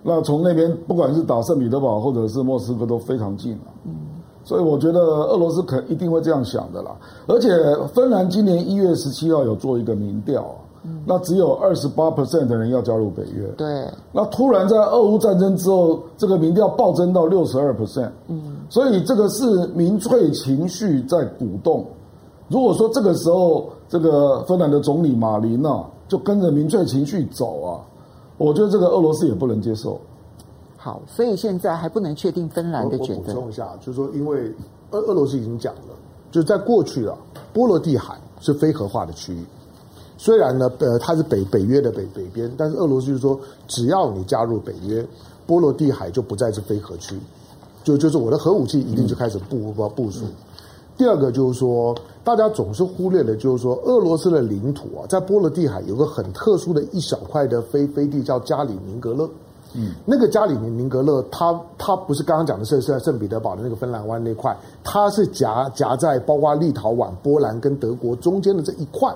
[0.02, 3.92] 那从那边不管是打圣彼得堡或者是莫斯科都非常近啊，嗯，
[4.44, 6.96] 所以我觉得俄罗斯可一定会这样想的啦。
[7.26, 7.50] 而且
[7.92, 13.86] 芬兰今年一月十七号有做一个民调，嗯，那只有二十八 percent 的人要加入北约，对。
[14.12, 21.84] 那突然在俄乌战争之后，这个民调暴增到六十二 percent，嗯，所以这个是民粹情绪在鼓动。
[22.48, 27.80] 如果说这个时候这个芬兰的总理马林啊，就跟着民粹情绪走啊。
[28.38, 30.00] 我觉得这个俄罗斯也不能接受。
[30.76, 33.16] 好，所以现在还不能确定芬兰的决定。
[33.16, 34.54] 我补充一下，就是说，因为
[34.92, 35.94] 俄俄罗斯已经讲了，
[36.30, 37.16] 就是在过去啊，
[37.52, 39.44] 波罗的海是非核化的区域。
[40.18, 45.02] 虽然呢，呃，它是北北约的北北边，但是俄罗斯就是说，只要你加入北约，
[45.46, 47.18] 波罗的海就不再是非核区，
[47.82, 50.26] 就就是我的核武器一定就开始部部部署。
[50.26, 50.32] 嗯
[50.98, 59.30] 第二个就是说，大家总是忽略的，就是说，俄罗斯的领土啊，在波罗的海有个很特殊的一小块的飞飞地，叫加里宁格勒。
[59.74, 69.14] 嗯，那个加里宁宁格勒，它它不是刚刚讲的是是圣彼得堡的那个芬兰湾那块，它是夹夹在包括立陶宛、波兰跟德国中间的这一块。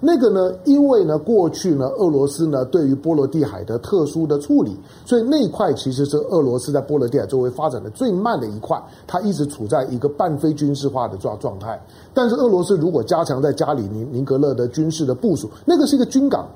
[0.00, 11.80] 那个呢，因为呢，过去呢，俄罗斯呢对于波罗的海的特殊的处理，所以那一块其实是俄罗斯在波罗的海周围发展的最慢的一块，它一直处在一个半非军事化的状状态。
[12.14, 16.46] 但是俄罗斯如果加强在加里宁宁格勒的军事的部署，那个是一个军港。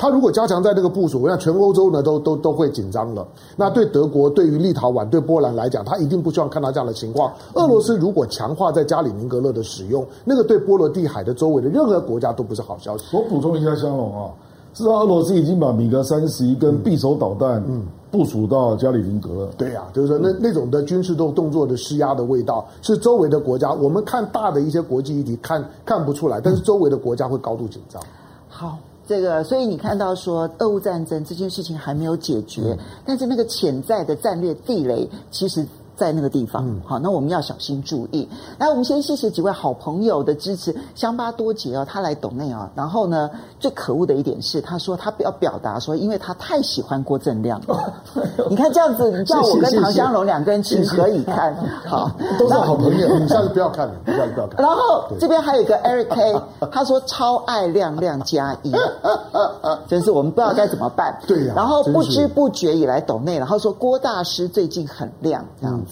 [0.00, 3.28] 他如果加强在这个部署，我想全欧洲呢都都都会紧张了。
[3.54, 7.30] 那对德国、对于立陶宛、对波兰来讲，他一定不希望看到这样的情况。
[7.52, 13.14] 俄罗斯如果强化在加里宁格勒的使用，那个对波罗的海的周围的任何国家都不是好消息。
[13.14, 14.30] 我补充一下，香龙啊，
[14.72, 19.50] 知道俄罗斯已经把米格三十一跟匕首导弹嗯部署到加里宁格勒。
[19.58, 28.02] 对呀、啊，就是说那那种的军事动动作的施压的味道，是周围的国家我们看大的一些国际议题看看不出来，但是周围的国家会高度紧张。
[28.48, 28.78] 好。
[29.10, 35.66] 这个，所以你看到说，俄乌战争这件事情还没有解决，但是那个潜在的战略地雷，其实。
[36.00, 38.26] 在那个地方，好，那我们要小心注意。
[38.56, 40.74] 来，我们先谢谢几位好朋友的支持。
[40.94, 47.92] 乡巴多杰哦，他来抖内啊，然后呢，最可恶的一点是，他说他要表达说，因为他太喜欢郭正亮了。
[48.48, 51.54] 你看这样子，你叫我跟唐香龙两个人情何以堪？
[51.86, 54.64] 好，都是好朋友，你下次不要看了，你下次不要看。
[54.64, 56.40] 然后这边还有一个 Eric K，
[56.72, 58.72] 他说超爱亮亮加一，
[59.86, 61.14] 真是我们不知道该怎么办。
[61.28, 61.52] 对呀。
[61.54, 65.89] 然后不知不觉以来抖内，然后说郭大师最近很亮，这样子。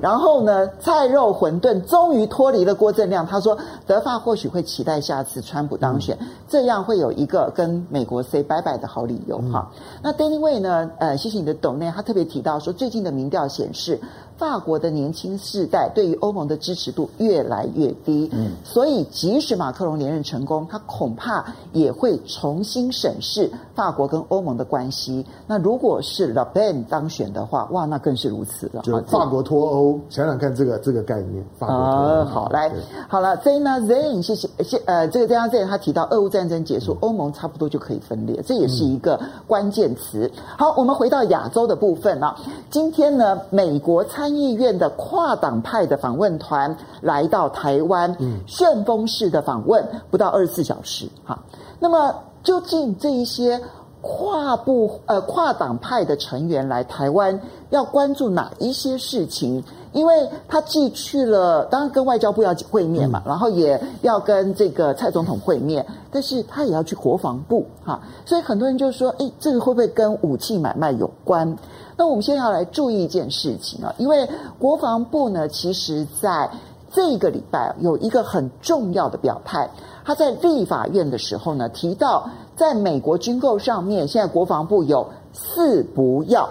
[0.00, 3.26] 然后呢，菜肉馄饨终于脱离了郭正亮。
[3.26, 9.70] 他说，德法或许会期待下次川普当选，这样会有一个跟美国 say 拜拜的好理由哈。
[10.02, 10.90] 那 Danny Way 呢？
[10.98, 14.00] 呃，谢谢你的懂内，他特别提到说，最近的民调显示。
[14.36, 25.24] 法国的年轻世代对于欧盟的支持度越来越低，嗯，所以即使马克龙连任成功，他恐怕也会重新审视法国跟欧盟的关系。
[25.46, 28.82] 那如果是 Le Pen 当选的话，哇，那更是如此了。
[28.82, 31.44] 就法国脱欧，想想看这个这个概念。
[31.58, 32.04] 法国脱欧。
[32.04, 32.72] 呃，好，来，
[33.08, 40.30] 好了，Zena Zain，谢谢，谢呃，这个 Zena Zain 他提到俄乌战争结束，欧盟差不多就可以分裂，这也是一个关键词。
[40.58, 42.36] 好，我们回到亚洲的部分啊，
[42.70, 51.08] 今天呢，美国参议院的跨党派的访问团来到台湾，旋风式的访问，不到二十四小时。
[51.24, 51.42] 哈，
[51.80, 53.60] 那么究竟这一些
[54.00, 59.64] 跨部呃跨党派的成员来台湾，要关注哪一些事情？
[59.92, 71.56] 因为他既去了，当然跟外交部要会面嘛，然后也要跟这个蔡总统会面，但是他也要去国防部哈，所以很多人就说，诶，这个会不会跟武器买卖有关？
[71.96, 74.28] 那我们先要来注意一件事情啊，因为
[74.58, 76.50] 国防部呢，其实在
[76.92, 79.68] 这个礼拜有一个很重要的表态，
[80.04, 86.48] 他在立法院的时候呢，提到在美国军购上面，现在国防部有四不要，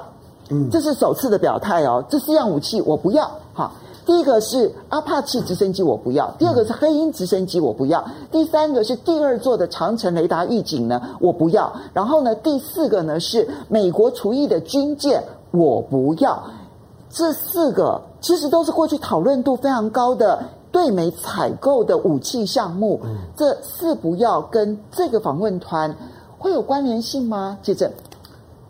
[0.50, 3.36] 嗯，这是首次的表态哦，这四样武器我不要，哈。
[4.06, 11.74] 第一个是阿帕奇直升机，我不要；第二个是黑鹰直升机，我不要；第三个是第二座的长城雷达预警呢，我不要。
[11.94, 16.44] 然后呢，第四个呢是美国厨艺的军舰，我不要。
[17.10, 25.96] 这四个其实都是过去讨论度非常高的对美采购的武器项目，嗯、这四不要跟这个访问团
[26.40, 27.58] 会有关联性吗？
[27.62, 27.92] 记者，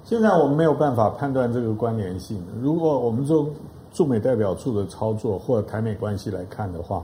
[0.04, 2.46] 现在我们没有办法判断这个关联性。
[2.62, 3.50] 如果我们从
[3.94, 7.02] 驻美代表处的操作或台美关系来看的话，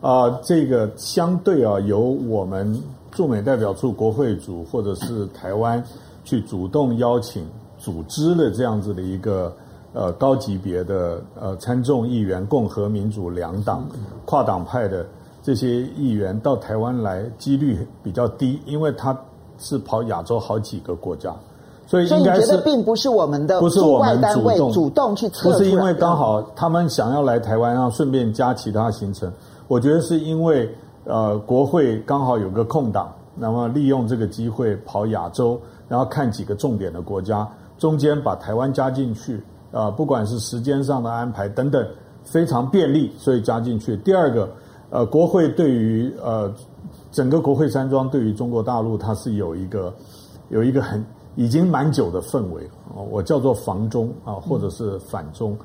[0.00, 2.76] 啊、这个相对啊，由我们
[3.12, 5.80] 驻美代表处国会组或者是台湾
[6.24, 7.46] 去主动邀请
[7.78, 9.54] 组织的这样子的一个。
[9.96, 13.88] 呃，高级别的呃参众议员，共和民主两党
[14.24, 15.06] 跨党派的
[15.40, 19.16] 这些议员到台湾来，几率比较低，因为他
[19.56, 21.32] 是跑亚洲好几个国家，
[21.86, 29.32] 所以应该是并不是我们的不是我们主动主动去测，不是因为刚好他们想要来台湾，然后顺便加其他行程。
[29.68, 30.68] 我觉得是因为
[31.04, 39.42] 呃国会刚好有个空档，那么利用这个机会跑亚洲，然后看几个重点的国家，中间把台湾加进去。
[39.74, 41.84] 啊，不管是时间上的安排等等，
[42.22, 43.96] 非常便利，所以加进去。
[43.96, 44.48] 第二个，
[44.88, 46.48] 呃，国会对于呃
[47.10, 49.92] 整个国会山庄对于中国大陆，它是有一个
[50.48, 51.04] 有一个很
[51.36, 55.56] 已经蛮久的氛围啊，我叫做防中啊，或者是反中，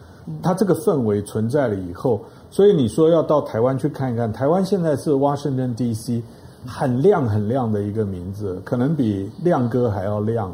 [0.42, 6.22] 它这个氛围存在了以后，所以你说要到台湾去看一看，台湾现在是 Washington DC
[6.66, 10.52] 很亮很亮的一个名字，可能比亮哥还要亮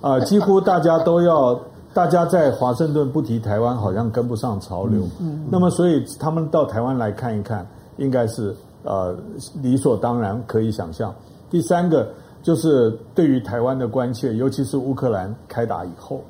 [0.00, 1.58] 啊，啊， 几乎大家都要。
[1.94, 5.02] 大家在华盛顿不提台湾，好像跟不上潮流。
[5.18, 9.16] 嗯，那么所以他们到台湾来看一看，应该是呃
[9.62, 11.12] 理所当然，可以想象。
[11.50, 12.08] 第三个
[12.48, 16.22] 就是对于台湾的关切，尤其是乌克兰开打以后，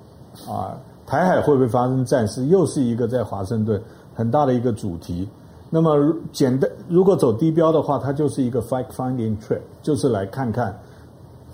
[0.48, 0.74] 啊，
[1.07, 3.81] 台海会不会发生战事，又是一个在华盛顿
[4.16, 5.28] 很大的一个主题。
[5.70, 10.76] 那么简单，如果走低标的话，它就是一个 fact-finding trip，就是来看看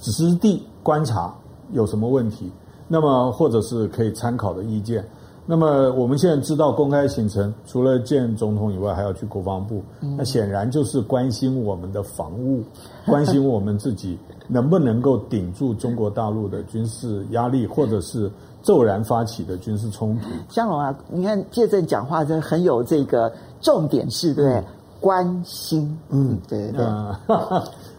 [0.00, 1.34] 实地观察
[1.72, 2.50] 有什么问题。
[2.88, 5.06] 那么，或者是可以参考的意见。
[5.46, 9.82] 那么，我们现在知道公开行程，除了见总统以外，还要去国防部。
[10.16, 12.62] 那显然就是关心我们的防务，
[13.04, 18.30] 关心我们自己能不能够顶住中国大陆的军事压力，或者是
[18.62, 20.28] 骤然发起的军事冲突。
[20.48, 23.30] 香龙啊，你看介正讲话真的很有这个
[23.60, 24.64] 重点，是对，对。
[25.00, 26.86] 关心，嗯，对对，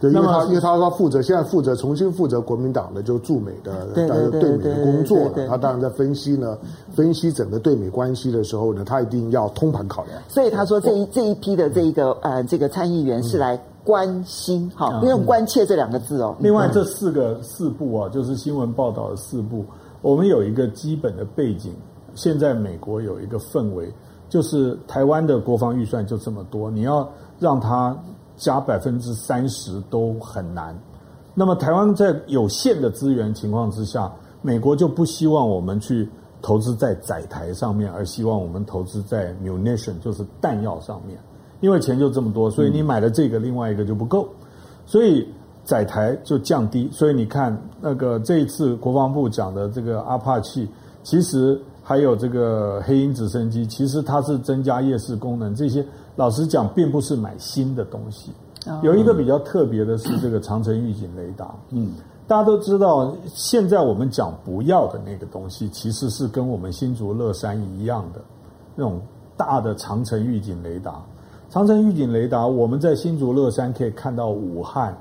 [0.00, 4.08] 对，因为他因为他他负责现在负责重新负责国民党的就驻美的对
[4.40, 6.58] 对美的工作了，他当然在分析呢，
[6.94, 10.20] 分析整个对美关系的时候呢，他一定要通盘考量。
[10.28, 16.34] 所以他说这一这一批的这一个呃这个参议员是来关心，好，不用关切这两个字哦。
[16.40, 19.64] 另外这四个四部啊，就是新闻报道的四部，
[20.02, 21.72] 我们有一个基本的背景，
[22.16, 23.92] 现在美国有一个氛围。
[24.28, 27.08] 就是台湾的国防预算就这么多，你要
[27.38, 27.96] 让它
[28.36, 30.76] 加百分之三十都很难。
[31.32, 34.12] 那么台湾在有限的资源情况之下，
[34.42, 36.08] 美国就不希望我们去
[36.42, 41.16] 投资在载台上面，而希望我们投资在 munition，就是弹药上面。
[41.60, 44.28] 因为钱就这么多，所以你买了这个，另外一个就不够，
[44.86, 45.26] 所以
[45.62, 46.88] 载台就降低。
[46.90, 50.68] 所以你看那个这一次国防部讲的这个阿帕奇，
[51.04, 51.60] 其实。
[51.88, 55.54] 还有这个黑鹰直升机，其实它是增加夜视功能。
[55.54, 58.32] 这些老实讲，并不是买新的东西。
[58.82, 61.54] 有一个比较特别的是这个长城预警雷达。
[61.70, 61.92] 嗯，
[62.26, 68.20] 大家都知道，现在我们讲不要的那个东西，其实是跟我们新竹乐山一样的
[68.74, 69.00] 那种
[69.36, 71.00] 大的长城预警雷达。
[71.50, 74.92] 长城预警雷达，我们在新竹乐山可以看到武汉，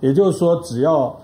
[0.00, 1.16] 也就是说，只要。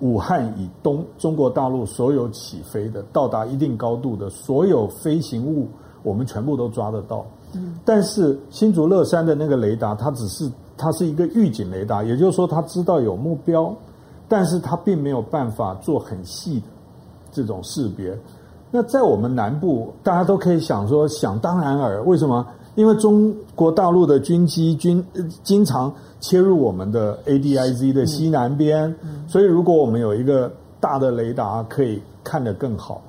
[0.00, 5.68] 武汉以东，中国大陆所有起飞的到达一定高度的所有飞行物，
[6.02, 7.24] 我们全部都抓得到。
[7.84, 13.74] 但是新竹乐山的那个雷达，它只是它是一个预警雷达，也就是说它知道有目标，
[14.28, 16.66] 但是它并没有办法做很细的
[17.32, 18.16] 这种识别。
[18.70, 22.46] 那在我们南部，大家都可以想说，想当然尔，为什么？
[22.78, 25.04] 因为中国大陆的军机军
[25.42, 28.94] 经常切入我们的 ADIZ 的西南边，
[29.26, 33.02] 所以如果我们有一个大的雷达，可以看得更好。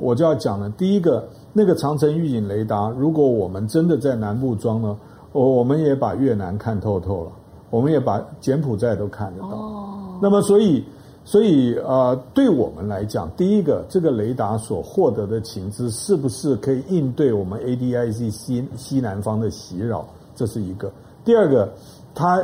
[0.00, 4.96] 我就要讲了，第一个那个长城预警雷达，如果我们真的在南部装呢，
[5.32, 7.32] 我我们也把越南看透透了，
[7.70, 10.18] 我们也把柬埔寨都看得到。
[10.22, 10.84] 那么所以。
[11.28, 20.06] 所以，呃，对我们来讲，第一个，这个雷达所获得的情资是不是可以应对我们 ADIZ 西西南方的袭扰？
[20.34, 20.90] 这是一个。
[21.26, 21.70] 第二个，
[22.14, 22.42] 它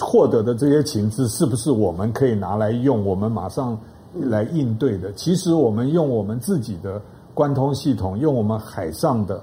[0.00, 3.04] 获得的这些情资是不是我们可以拿来用？
[3.04, 3.78] 我们马上
[4.12, 5.12] 来应对的？
[5.12, 7.00] 其实，我们用我们自己的
[7.32, 9.40] 关通系统，用我们海上的，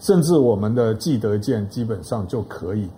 [0.00, 2.88] 甚至我们的基德舰，基本上就可以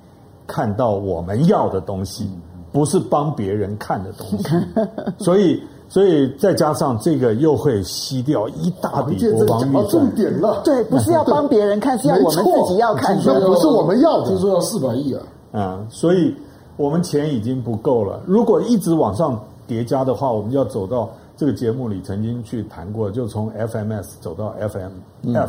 [0.46, 2.30] 看到我们要的东西。
[2.74, 4.44] 不是帮别人看的东西，
[5.24, 9.88] 所以，所以再加上这个又会吸掉一大笔国防预算。
[9.88, 14.26] 重点了，对，不是要帮别人看，是要我们自己要看， 这不是我们要的。
[14.26, 15.22] 听说要四百亿啊，
[15.52, 16.34] 啊，所以
[16.76, 18.20] 我们钱已经不够了。
[18.26, 24.90] 如果一直往上叠加的话，我们要走到这个节目里曾经去谈过，就从 FMS 走到 FMF，、
[25.22, 25.48] 嗯、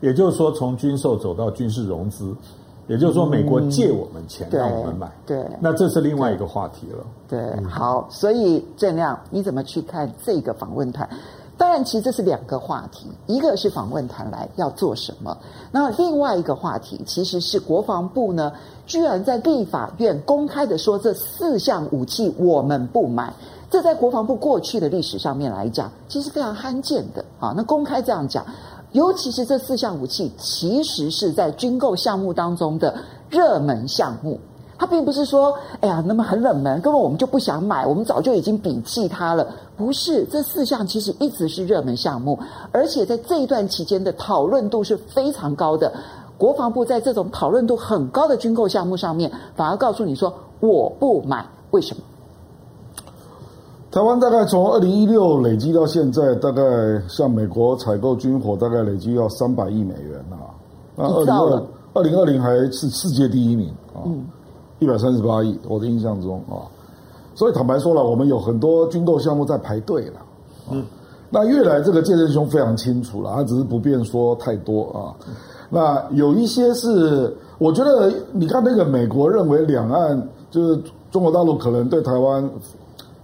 [0.00, 2.34] 也就是说从军售走到军事融资。
[2.88, 7.04] 也就是说，美国借我们钱让我们买，嗯、对，对那这是另外一个话题了。
[7.28, 11.08] 对，对好，所以郑亮，你怎么去看这个访问团？
[11.56, 15.36] 当然，其实这是两个话题，一个是访问团来要做什么，
[15.70, 18.52] 那另外一个话题其实是国防部呢，
[18.84, 23.32] 居然在立法院公开的说，这四项武器我们不买，
[23.70, 27.54] 这在国防部过去的历史上面来讲，其实非常罕见的啊。
[27.56, 28.44] 那公开这样讲。
[28.92, 32.94] 尤其是这四项武器，其实是在军购项目当中的
[33.28, 34.38] 热门项目。
[34.78, 39.46] 它并不是说，哎呀，那么很冷门，根本我们就不想买，我们早就已经摒弃它了。
[39.76, 42.36] 不是，这四项其实一直是热门项目，
[42.72, 45.92] 而且在这一段期间的讨论度是非常高的。
[46.36, 52.02] 国防部在这种讨论度很高的军购项目上面，反而告诉你说，我不买，为什么？
[53.92, 56.62] 台湾大概从二零一六累积到现在，大概
[57.08, 60.48] 向美国采购军火，大概累积要三百亿美元啊。
[60.96, 61.62] 那二零二
[61.92, 64.00] 二零二零还是世界第一名啊，
[64.78, 66.64] 一百三十八亿，我的印象中啊。
[67.34, 70.20] 所以坦白说了，我们有很多军购项目在排队了。
[70.70, 70.82] 嗯，
[71.28, 75.12] 那越来这个建仁兄非常清楚了，他只是不便说太多啊。
[75.68, 82.50] 那有一些是，我觉得你看那个美国认为两岸就是中国大陆可能对台湾。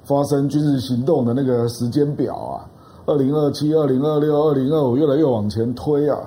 [0.08, 2.64] 发生军事行动的那个时间表啊，
[3.04, 6.18] 二零二七、二零二六、二零二五越来越往前推啊，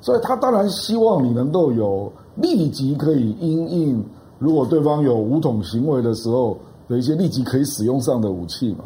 [0.00, 4.04] 所以他当然希望你能够有立即可以因应，
[4.38, 6.56] 如果对方有武统行为的时候
[6.88, 8.84] 的一些立即可以使用上的武器嘛。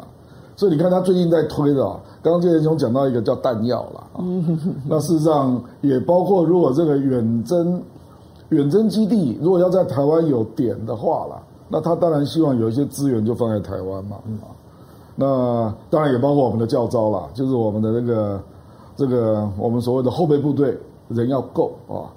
[0.55, 1.83] 所以你看他最近在推的，
[2.23, 4.25] 刚刚建仁兄讲到一个叫弹药了啊，
[4.87, 7.79] 那事实上也包括如果这个远征
[8.49, 11.43] 远征基地如果要在台湾有点的话了。
[11.71, 14.49] 那他当然希望有一些资源就放在台湾嘛，啊，
[15.15, 18.41] 那当然也包括我们的教招啦，就是我们的那个
[18.95, 20.75] 这个我们所谓的后备部队
[21.07, 22.09] 人要够啊。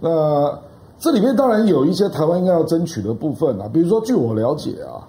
[0.00, 0.58] 那
[0.98, 5.06] 这里面当然有一些台湾应该要争取的部分啊，比如说据我了解啊，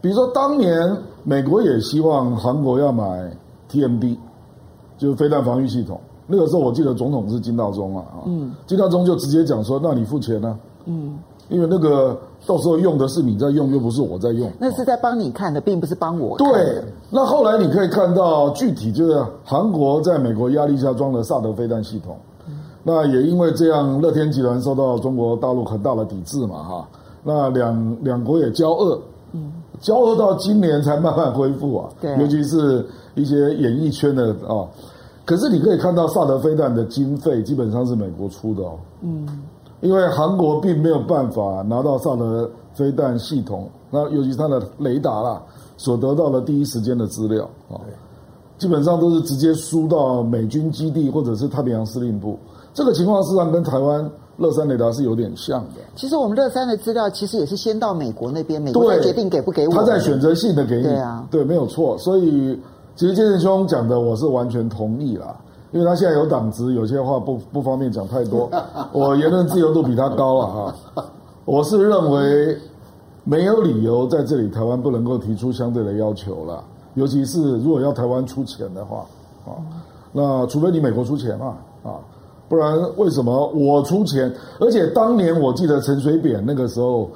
[0.00, 3.36] 比如说当年美国也希望韩国要买
[3.68, 4.16] TMD，
[4.98, 10.56] 就是飞弹防御系统，那个时候我记得总统是金大中啊，啊，嗯，金大中就直接讲说，那你付钱呢？
[10.84, 11.18] 嗯。
[11.48, 14.50] 因为那个到时候用的是你在用，又不是我在用。
[14.58, 16.54] 那是在帮你看的，并不是帮我看的。
[16.54, 22.16] 对，那后来你可以看到，具体就是韩国在美国压力下装了萨德飞弹系统。
[22.48, 26.88] 嗯、那也因为这样，乐天集团受到中国大陆很大的抵制嘛，哈。
[27.22, 29.00] 那两两国也交恶，
[29.32, 31.88] 嗯，交恶到今年才慢慢恢复啊。
[32.00, 32.84] 对，尤其是
[33.14, 34.66] 一些演艺圈的啊。
[35.24, 38.78] 可是你可以看到，萨德飞弹的经费基本上是美国出的哦。
[39.02, 39.26] 嗯。
[39.86, 45.40] 因为韩国并没有办法拿到萨德飞弹系统，那尤其是它的雷达啦，
[45.76, 47.78] 所得到的第一时间的资料啊，
[48.58, 52.36] 基本上都是直接输到美军基地或者是太平洋司令部。
[52.74, 55.80] 这个情况实际上跟台湾乐山雷达是有点像的。
[55.94, 60.82] 其实我们乐山的资料其实也是先到美国那边，美国决定给不给我，他在选择性的给你。
[60.82, 61.96] 对啊，对，没有错。
[61.98, 62.58] 所以
[62.96, 65.34] 其实建仁兄讲的，我是完全同意啦。
[65.72, 68.48] 因为他现在有党职，有些话不不方便讲太多。
[68.92, 70.74] 我言论自由度比他高了哈。
[71.44, 72.56] 我是认为
[73.24, 76.62] 没有理由在这里台湾不能够提出相对的要求了，
[76.94, 79.04] 尤其是如果要台湾出钱的话
[79.44, 79.58] 啊，
[80.12, 81.98] 那除非你美国出钱嘛啊，
[82.48, 84.32] 不然为什么我出钱？
[84.60, 87.10] 而且当年我记得陈水扁那个时候，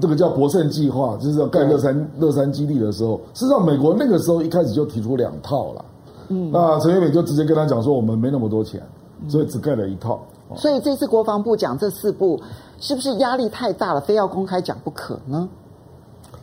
[0.00, 5.84] 这个叫博胜计划，就是要盖乐山乐山基地的时候，事实上美国那个时候一开始就提出两套了。
[6.28, 8.82] 嗯，那陈水扁就直接跟他讲说，我们没那么多钱，
[9.28, 10.20] 所以只盖了一套。
[10.56, 12.40] 所以这次国防部讲这四部，
[12.80, 15.48] 是不是压力太大了，非要公开讲不可呢？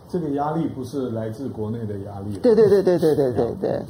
[0.07, 2.37] 这个压力不是来自国内的压力。
[2.37, 3.81] 对对对对对对对对。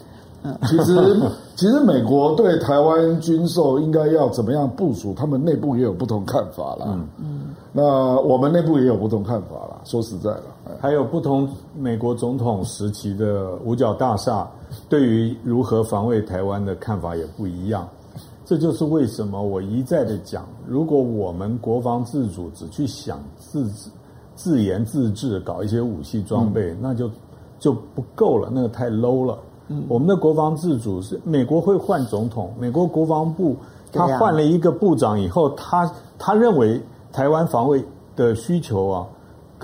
[0.44, 1.22] 嗯，其实
[1.56, 6.86] 其实美国对台湾军售应该要怎么样部署，他们内部也有不同看法啦。
[6.88, 7.42] 嗯嗯。
[7.74, 7.84] 那
[8.22, 9.82] 我们内部也有不同看法啦。
[9.84, 10.44] 说实在的，
[10.80, 11.48] 还有不同
[11.78, 14.50] 美国总统时期的五角大厦。
[14.90, 17.88] 对于如何防卫台湾的看法也不一样，
[18.44, 23.72] 这就是为什么我一再的讲，如果我们国防自主只去想自
[24.36, 27.10] 自研自制搞一些武器装备，嗯、那就
[27.58, 29.38] 就不够了，那个太 low 了。
[29.70, 33.56] 嗯、我们的国防自主是美国会换总统，美国国防部
[33.94, 36.82] 他换了一个部长以后，他他认为
[37.14, 37.84] 台湾防卫
[38.16, 39.08] 的需求啊。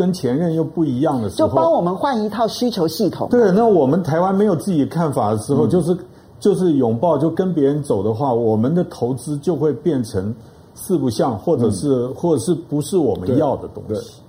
[0.01, 3.29] 跟前任又不一样的时候，就帮我们换一套需求系统。
[3.29, 5.95] 对，那我们台湾没有自己的看法的时候，嗯、就是
[6.39, 10.33] 就是拥抱就跟别人走的话，我们的投资就会变成
[10.73, 14.23] 四不像，或者是、嗯、或者是不是我们要的东西。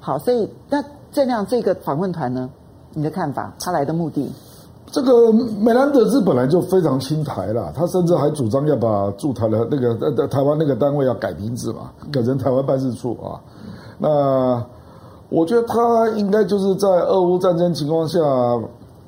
[0.00, 2.48] 好，所以那这样这个访问团呢，
[2.94, 3.52] 你的看法？
[3.60, 4.26] 他来的目的？
[4.90, 13.36] 这个美兰德兹本来就非常亲台了，他甚至还主张要把驻台的那个呃台湾那个单位要改名字嘛，改成台湾办事处啊。
[13.98, 14.64] 那
[15.28, 18.18] 我觉得他应该就是在俄乌战争情况下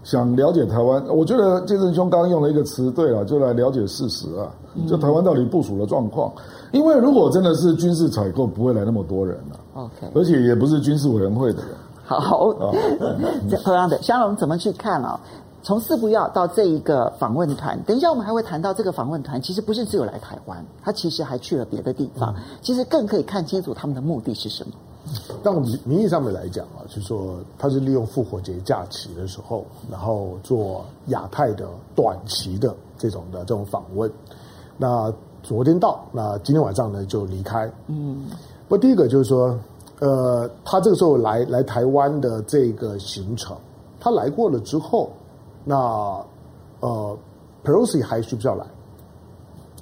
[0.02, 1.04] 想了解台湾。
[1.08, 4.50] 我觉得建胜兄刚刚用了一个词，对了，就来了解事实啊，
[4.88, 6.32] 就台湾到底部署的状况。
[6.72, 9.60] 因为如果真的是军事采购，不会来那么多人了。
[9.74, 11.70] OK，而且也不是军事委员会的人。
[12.04, 12.52] 好，
[13.64, 15.18] 同样的，香龙怎么去看啊？
[15.66, 24.72] 从四不要到这一个访问团，等一下我们还会谈到这个访问团，其实不是只有来台湾，他其实还去了别的地方，其实更可以看清楚他们的目的是什么。
[25.42, 34.08] 但我们名义上面来讲啊，就是说他是利用复活节假期的时候，然后做亚太的短期的这种的这种访问。
[34.78, 35.12] 那
[35.42, 37.68] 昨天到，那今天晚上呢就离开。
[37.88, 38.26] 嗯，
[38.68, 39.58] 不，第一个就是说，
[39.98, 43.56] 呃，他这个时候来来台湾的这个行程，
[43.98, 45.10] 他来过了之后。
[45.68, 46.24] 那
[46.78, 47.18] 呃
[47.64, 48.64] ，Pelosi 还需不需要来？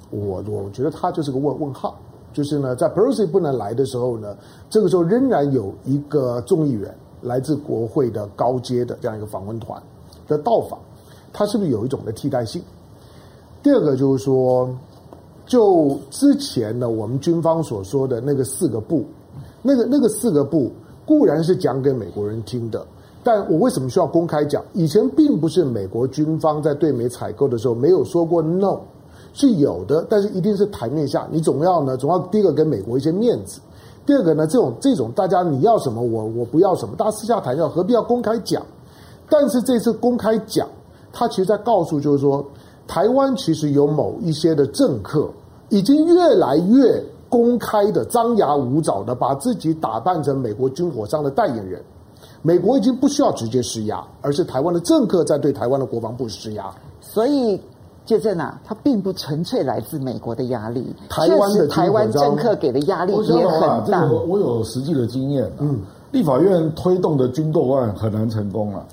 [0.09, 1.95] 我我觉得他就是个问问号。
[2.33, 4.35] 就是呢，在 Pelosi 不能来的时候呢，
[4.69, 9.81] 这个时候仍然有一个众议员来自国会的高阶的这样一个访问团
[10.27, 10.77] 的到访，
[11.31, 12.61] 他是不是有一种的替代性？
[13.63, 14.69] 第二个就是说，
[15.45, 19.05] 就之前呢，我们军方所说的那个四个不，
[19.61, 20.69] 那个那个四个不
[21.05, 22.85] 固然是讲给美国人听的。
[23.25, 24.63] 但我为什么需要公开讲？
[24.73, 28.77] 以前并不是美国军方在对美采购的时候没有说过 no，
[29.33, 33.59] 是有的，但是一定是台面下，你总要呢，总要第一个给美国一些面子，
[34.05, 38.63] 第二个呢，这种这种大家你要什么我我不要什么，大家私下谈要何必要公开讲？
[39.27, 40.67] 但是这次公开讲，
[41.11, 42.45] 他其实在告诉就是说，
[42.85, 45.27] 台湾其实有某一些的政客
[45.69, 51.81] 已经越来越公开的张牙舞爪的把自己打扮成美国军火商的代言人。
[52.45, 56.69] 美国已经不需要直接施压，而是台湾的政客在对台湾的国防部施压。
[57.01, 57.59] 所以，
[58.05, 64.05] 建正啊，它并不纯粹来自美国的压力，台湾的台湾政客给的压力也很大。
[64.05, 65.79] 我，我有实际的经验，嗯，
[66.11, 68.85] 立法院推动的军购案很难成功了，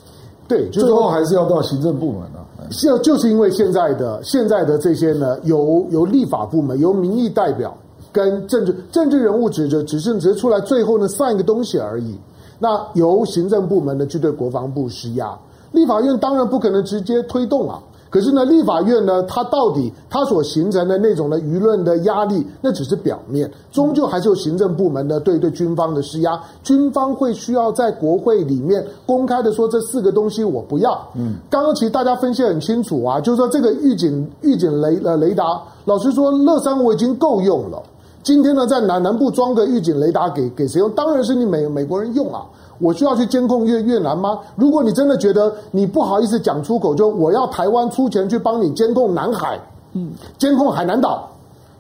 [0.49, 2.47] 对，最后还是要到行政部门了。
[2.71, 7.77] 是，就是因为现在的现在的这些呢，由由立法部门、由民意代表
[8.11, 12.17] 跟政治政治人物指着，只是只是出来最后呢算一个东西而已。
[12.63, 15.37] 那由行政部门呢去对国防部施压，
[15.73, 17.83] 立法院当然不可能直接推动啊。
[18.09, 26.41] 可是呢，立法院呢，它到底它所形成的那种的舆论的压力，那只是表面，终究还是由行政部门呢对对军方的施压。
[26.63, 31.05] 军方会需要在国会里面公开的说这四个东西我不要。
[31.17, 37.83] 嗯，刚刚其实大家分析很清楚啊，就是说这个预警预警雷呃雷达，老实说，乐山我已经够用了。
[38.23, 40.89] 今天呢，在南南部装个预警雷达给给谁用？
[40.93, 42.47] 当然是你美美国人用啊！
[42.79, 44.39] 我需要去监控越越南吗？
[44.55, 49.59] 如果你真的觉得你不好意思讲出口，就我要台湾出钱去帮你监控南海，
[49.95, 51.29] 嗯，监控海南岛。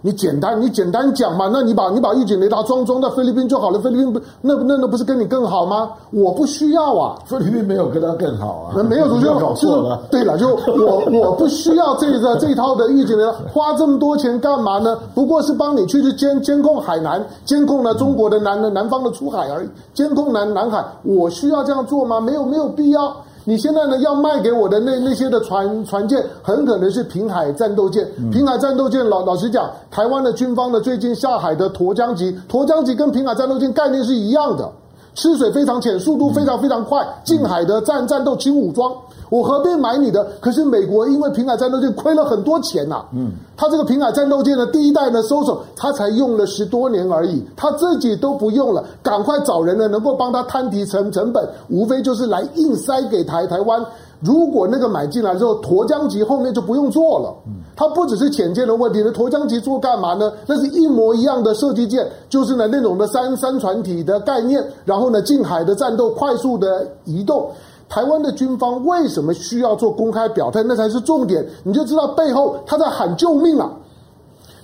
[0.05, 1.49] 你简单，你简单讲嘛？
[1.53, 3.79] 那你把你把预警雷达装装到菲律宾就好了。
[3.79, 5.91] 菲律宾不，那那那不是跟你更好吗？
[6.11, 7.17] 我不需要啊。
[7.25, 8.73] 菲律宾没有跟他更好啊。
[8.77, 10.03] 那没有，就 搞错了。
[10.11, 14.99] 对了，就我 我不需要这个这一套的预警雷达，花这么多钱干嘛呢？
[15.15, 19.69] 不过是帮你去去监监控海南，监控了中国的南南方的出海而已。
[19.95, 22.21] 监控南南海，我需要这样做吗？
[22.21, 23.15] 没有，没有必要。
[23.45, 28.09] 你现在呢，要卖给我的那那些的船船舰，很可能是平海战斗舰。
[28.31, 34.71] 平海战斗舰，老老实讲，台湾的军方呢，最近下海的沱江级，沱江级跟平海战斗舰概念是一样的，
[35.15, 38.93] 吃水非常浅，速度非常非常快，近海的战战斗轻武装。
[39.33, 40.23] 我何必买你的？
[40.41, 43.07] 可是美国因为平海战斗舰亏了很多钱呐、啊。
[43.15, 53.83] 嗯，他这个平海战斗舰的第一代呢，收手，他才用了十多年而已，他自己都不用了，赶快找人呢，能够帮他摊提成成本，无非就是来硬塞给台台湾。
[54.21, 57.35] 如果那个买进来之后，沱江级后面就不用做了。
[57.47, 60.31] 嗯，它不只是潜舰的问题，那沱江级做干嘛呢？
[60.47, 67.51] 那是一模一样的设计舰，就是呢那种的三三船体的概念，然后呢近海的战斗快速的移动。
[67.93, 70.63] 台湾的军方为什么需要做公开表态？
[70.63, 73.71] 那才是重点，你就知道背后他在喊救命啊！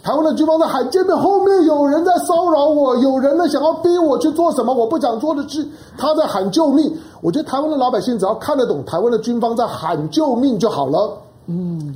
[0.02, 5.68] 台湾的军方在喊救命，后面有人在骚扰我，有人呢想要逼我去做什么我不想做的事，
[5.98, 6.90] 他在喊救命。
[7.20, 11.18] 我觉得台湾的老百姓只要看得懂台湾的军方在喊救命就好了。
[11.48, 11.94] 嗯，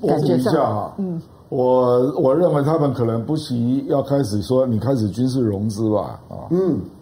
[0.00, 6.97] 我补一下哈，嗯，我我认为他们可能不惜要开始说你开始军事融资吧，啊，嗯，啊。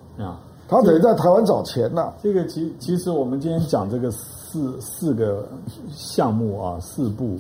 [0.69, 2.14] 他等于在台湾找钱呐、啊。
[2.23, 5.49] 这个其其实我们今天讲这个四四个
[5.91, 7.37] 项目啊，四步，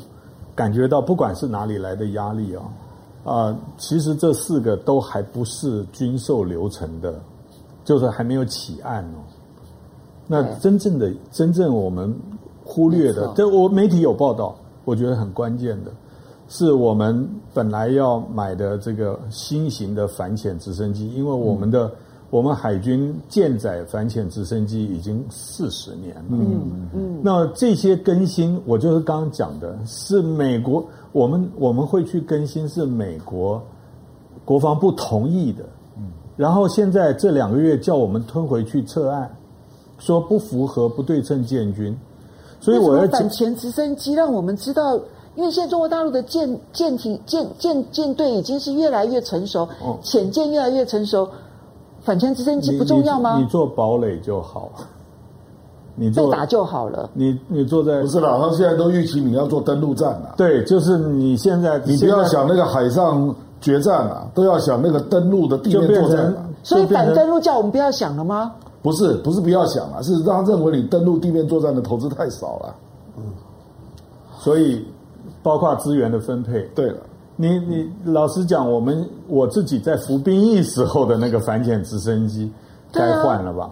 [0.54, 2.62] 感觉到不管是哪里来的压力啊，
[3.24, 7.14] 啊、呃，其实这四个都还不是军售流程的，
[7.84, 9.18] 就是还没有起案哦。
[10.26, 12.14] 那真正的真正我们
[12.64, 15.90] 忽略的，这我媒体有报道，我觉得很关键的。
[16.48, 21.92] 是我们本来要买的这个新型的反潜直升机，因为我们的、嗯、
[22.36, 26.22] 我们海军舰载反潜直升机已经四十年了。
[26.32, 27.20] 嗯嗯。
[27.22, 33.62] 那这些更新，我就是刚刚讲的，是美国我们我们会去更新，是美国
[34.44, 35.64] 国防部同意的。
[35.96, 36.02] 嗯。
[36.36, 39.34] 然后现在这两个月叫我们吞回去撤案，
[39.98, 41.96] 说不符合不对称建军，
[42.60, 45.00] 所以我要反潜直升机让我们知道。
[45.36, 49.66] 因为现在中国大陆的舰舰艇舰舰舰队已经是越来越成熟，
[50.02, 51.28] 潜舰越来越成熟，
[52.06, 53.36] 反潜直升机不重要吗？
[53.36, 54.70] 你，你做堡垒就好，
[55.96, 57.10] 你做打就好了。
[57.12, 60.34] 你你坐在不是啦，他现在都预期你要做登陆战了。
[60.36, 66.34] 对，就是你现在你不要想那个海上决战了，都要想那个登陆的地面作战。
[66.62, 68.52] 所以反登陆叫我们不要想了吗？
[68.82, 72.74] 不是，不是不要想了，是让他认为你登陆地面作战的投资太少了。
[73.16, 73.24] 嗯，
[74.38, 74.86] 所以。
[75.42, 76.60] 包括资源的分配。
[76.74, 76.98] 对了，
[77.36, 82.50] 你你老实讲，我们我自己在服兵役时候的那个反潜直升机
[82.90, 83.70] 该换了吧？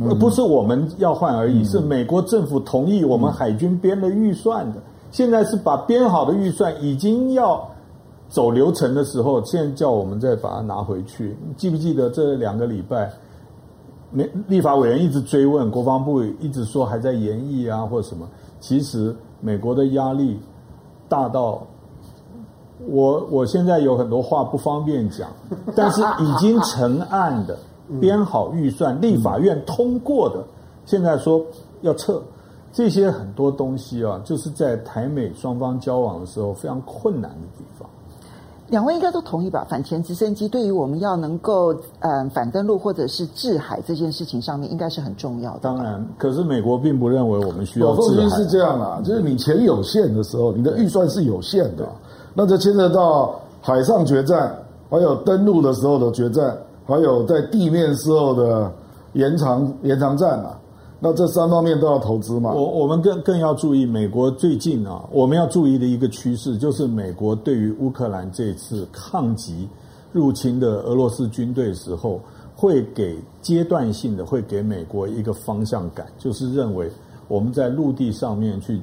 [0.00, 4.78] 啊、不是我们要换而已，嗯、是美国政府同意我们海军编的预算的。
[4.78, 7.68] 嗯、现在是把编好的预算已经要
[8.28, 11.36] 走流程的时候，现在叫我们再把它拿回去。
[11.44, 13.12] 你记不记得这两个礼拜，
[14.12, 18.28] 没立法委员一直追问，国防部一直说还在研议啊，或者什么？
[18.60, 20.38] 其实美国的压力。
[21.08, 21.66] 大到
[22.88, 25.28] 我我现在有很多话不方便讲，
[25.76, 27.58] 但是已经成案的
[28.00, 30.42] 编好预算，立法院通过的，
[30.86, 31.44] 现在说
[31.82, 32.22] 要撤，
[32.72, 37.88] 这些很多东西啊，就是在台美双方交往的时候非常困难的地方。
[38.68, 39.66] 两位应该都同意吧？
[39.68, 45.58] 反潜直升机对于我们要能够嗯、呃、反登陆或者是制海这件事情上面，应该是很重要的。
[45.62, 48.28] 当然，可是美国并不认为我们需要制海。
[48.36, 51.88] 是这样啊，就是你钱有限的时候，你的预算是有限的，
[52.34, 54.56] 那就牵扯到海上决战，
[54.88, 56.56] 还有登陆的时候的决战，
[56.86, 58.72] 还有在地面时候的
[59.14, 60.56] 延长延长战啊。
[61.02, 62.52] 那这三方面都要投资嘛？
[62.52, 69.66] 我我们更更要注意，美国最近啊，我们要注意的一个趋势，就是美国对于乌克兰这次抗击
[70.12, 72.20] 入侵的俄罗斯军队时候，
[72.54, 76.90] 会给阶段性的会给美国一个方向感，就是认为
[77.28, 78.78] 我们在陆地上面去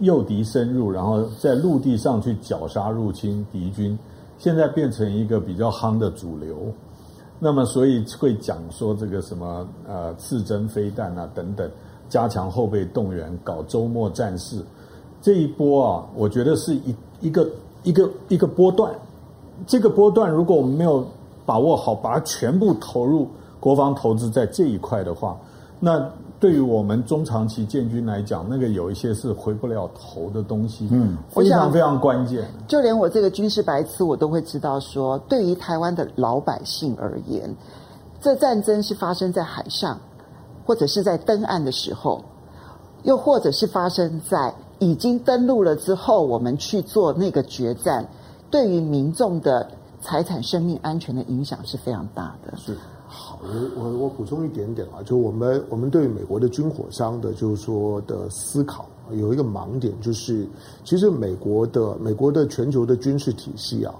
[0.00, 3.98] 诱敌深入，然后在陆地上去绞杀入侵敌军，
[4.38, 6.56] 现在变成一个比较夯的主流。
[7.38, 11.70] 那么，所以会讲说这个什么呃，刺针飞弹啊等等，
[12.08, 14.64] 加强后备动员，搞周末战事，
[15.22, 17.48] 这一波啊，我觉得是一一个
[17.82, 18.92] 一个一个波段。
[19.66, 21.06] 这个波段，如果我们没有
[21.44, 23.28] 把握好，把它全部投入
[23.58, 25.38] 国防投资在这一块的话，
[25.78, 26.10] 那。
[26.40, 32.48] 对于我们中长期建军来讲，那个有一些是回不了头的东西，嗯，非常非常关键。
[32.66, 37.54] 就连我这个军事白痴，我都会知道说，对于台湾的老百姓而言，
[38.22, 40.00] 这战争是发生在海上，
[40.64, 42.24] 或者是在登岸的时候，
[43.02, 48.08] 又或者是发生在已经登陆了之后，我们去做那个决战，
[48.50, 49.70] 对于民众的
[50.00, 52.56] 财产、生命安全的影响是非常大的。
[52.56, 52.74] 是。
[53.12, 60.46] 好，我我我补充一点点啊，就我们我们对美国的军火商的，就是说的思考有一个盲点，就是
[60.84, 63.92] 其实美国的美国的全球的军事体系啊，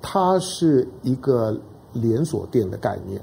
[0.00, 1.58] 它是一个
[1.92, 3.20] 连锁店的概念。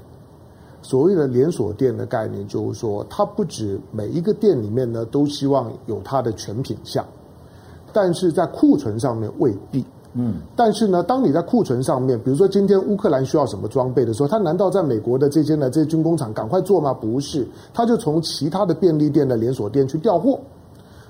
[0.82, 7.02] 所谓的连锁店的概念，就是说它不止每一个店里面呢都希望有它的全品项，
[7.90, 9.82] 但是在库存上面未必。
[10.14, 16.92] 嗯，但是呢，当你在库存上面，比如说今天乌克兰需要什么装备的时候，他难道在美国的这些呢这些军工厂赶快做吗？
[16.92, 20.38] 不是，他就从其他的便利店的连锁店去调货，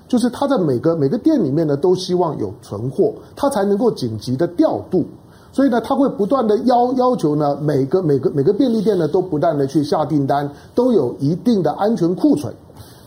[0.07, 5.03] 就是他在每个每个店里面呢都希望有存货，他才能够紧急的调度，
[5.51, 12.53] 所以呢，他会不断的要要求呢每个每个每个便利店呢都不断的去下订单，都有一定的安全库存，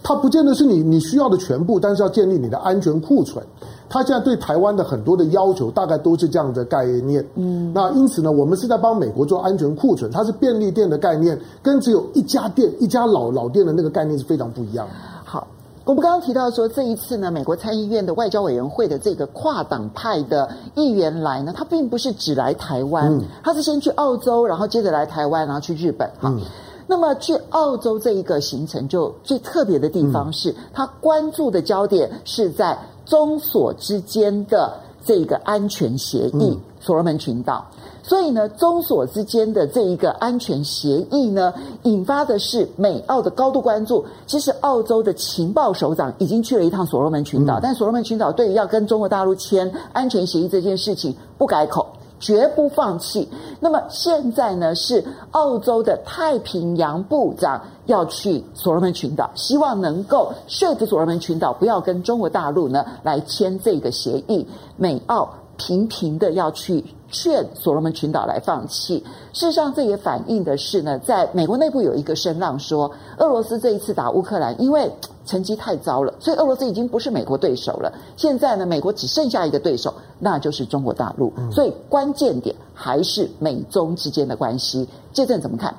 [0.09, 3.45] 他不见得是你你需要的全部，但是要建立你的安全库存。
[3.89, 7.27] 它现在对台湾的很多的要求，大概都是这样的概念。
[7.35, 10.09] 嗯，那因此呢，我们是在帮美国做安全库存。
[10.09, 14.93] 它是便利店的概念，跟只有一家店、一家老老店的那个概念是非常不一样的。
[15.25, 15.45] 好，
[15.85, 26.09] 我们刚刚提到说，这一次呢，美国参议院的外交委员会的这个跨党派的议员来呢，他并不是只来台湾，嗯、他是先去澳洲，然后接着来台湾，然后去日本。
[26.21, 26.29] 哈。
[26.29, 26.41] 嗯
[26.87, 34.73] 那么去澳洲这一个行程，就最特别的地方是，他关注的焦点是在中所之间的
[35.05, 37.67] 这个安全协议——所罗门群岛。
[38.05, 44.05] 所以呢，中所之间的这一个安全协议呢，引发的是美澳的高度关注。
[44.29, 51.85] 其实，澳洲的情报首长已经去了一趟所罗门群岛，但所罗门群岛对于要跟中国大陆签安全协议这件事情不改口。
[52.19, 53.29] 绝不放弃。
[53.61, 64.47] 那么现在呢，是澳洲的太平洋部长要去所罗门群岛，希望能够说服所罗门群岛不要跟中国大陆呢来签这个协议。
[64.77, 69.03] 美澳频频的要去劝所罗门群岛来放弃。
[69.33, 74.91] 事实上，这也反映的是呢，在美国内部有一个声浪说，俄罗斯这一次打乌克兰，因为。
[75.27, 77.93] 成绩太糟了，所以俄罗斯已经不是美国对手了。
[78.17, 81.33] 现在呢，美国只剩下一个对手，那就是中国大陆。
[81.37, 84.89] 嗯、所以关键点还是美中之间的关系。
[85.13, 85.75] 这阵怎么看？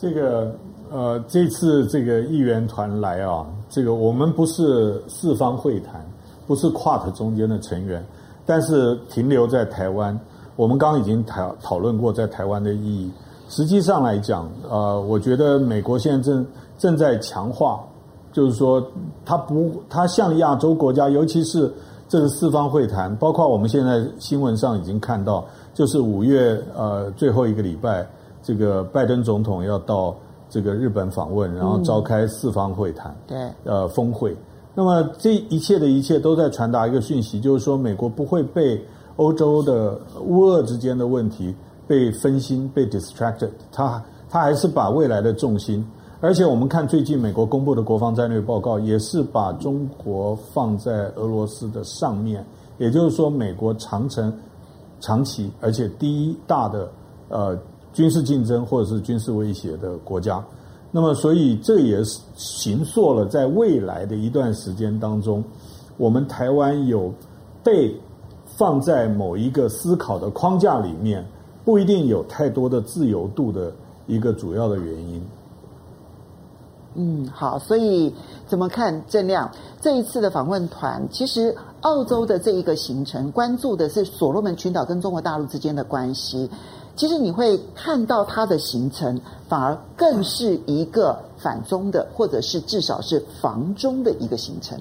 [0.00, 0.56] 这个
[0.90, 6.02] 呃，这次这个议员团来啊，这个我们不是四方会谈，
[6.46, 8.02] 不是 QUAD 中间的成员，
[8.48, 10.18] 但是停留在台湾。
[10.56, 13.12] 我们刚刚已经讨讨论过在台湾的意义。
[13.50, 16.46] 实际上来讲，呃，我觉得美国现在正
[16.78, 17.78] 正在强化。
[18.30, 18.80] 就是说，
[19.24, 21.72] 它不，它向亚洲国家，尤其是
[22.08, 25.44] 这个四方会谈，包括我们现在新闻上已经看到，
[25.74, 28.06] 就是五月呃最后一个礼拜，
[28.42, 30.14] 这个拜登总统要到
[30.48, 34.36] 这个日本访问，然后召开四方会谈，对、嗯，呃峰会。
[34.78, 38.80] 那么这一切的一切都在传达一个讯息，就是说美国不会被
[39.16, 41.52] 欧洲的乌俄之间的问题
[41.88, 44.00] 被分心、被 distracted，他
[44.30, 45.84] 他还是把未来的重心。
[46.20, 52.46] 而且我们看最近美国公布的国防战略报告，也是把中国放在俄罗斯的上面。
[52.78, 54.32] 也就是说，美国长程、
[55.00, 56.88] 长期而且第一大的
[57.28, 57.58] 呃
[57.92, 60.40] 军事竞争或者是军事威胁的国家。
[60.90, 65.44] 那么，所以这也是形塑了在未来的一段时间当中，
[65.98, 67.12] 我们台湾有
[67.62, 67.94] 被
[68.56, 71.22] 放在某一个思考的框架里面，
[71.62, 73.70] 不一定有太多的自由度的
[74.06, 75.22] 一个主要的原因。
[76.94, 78.12] 嗯，好，所以
[78.46, 79.48] 怎么看郑亮
[79.80, 81.06] 这一次的访问团？
[81.10, 86.48] 其实澳洲的这一个行程，关注的是所罗门群岛跟中国大陆之间的关系。
[86.98, 94.76] 其实你会看到它的形成，反而更是一个反中的，或者是至少是防中的一个形成。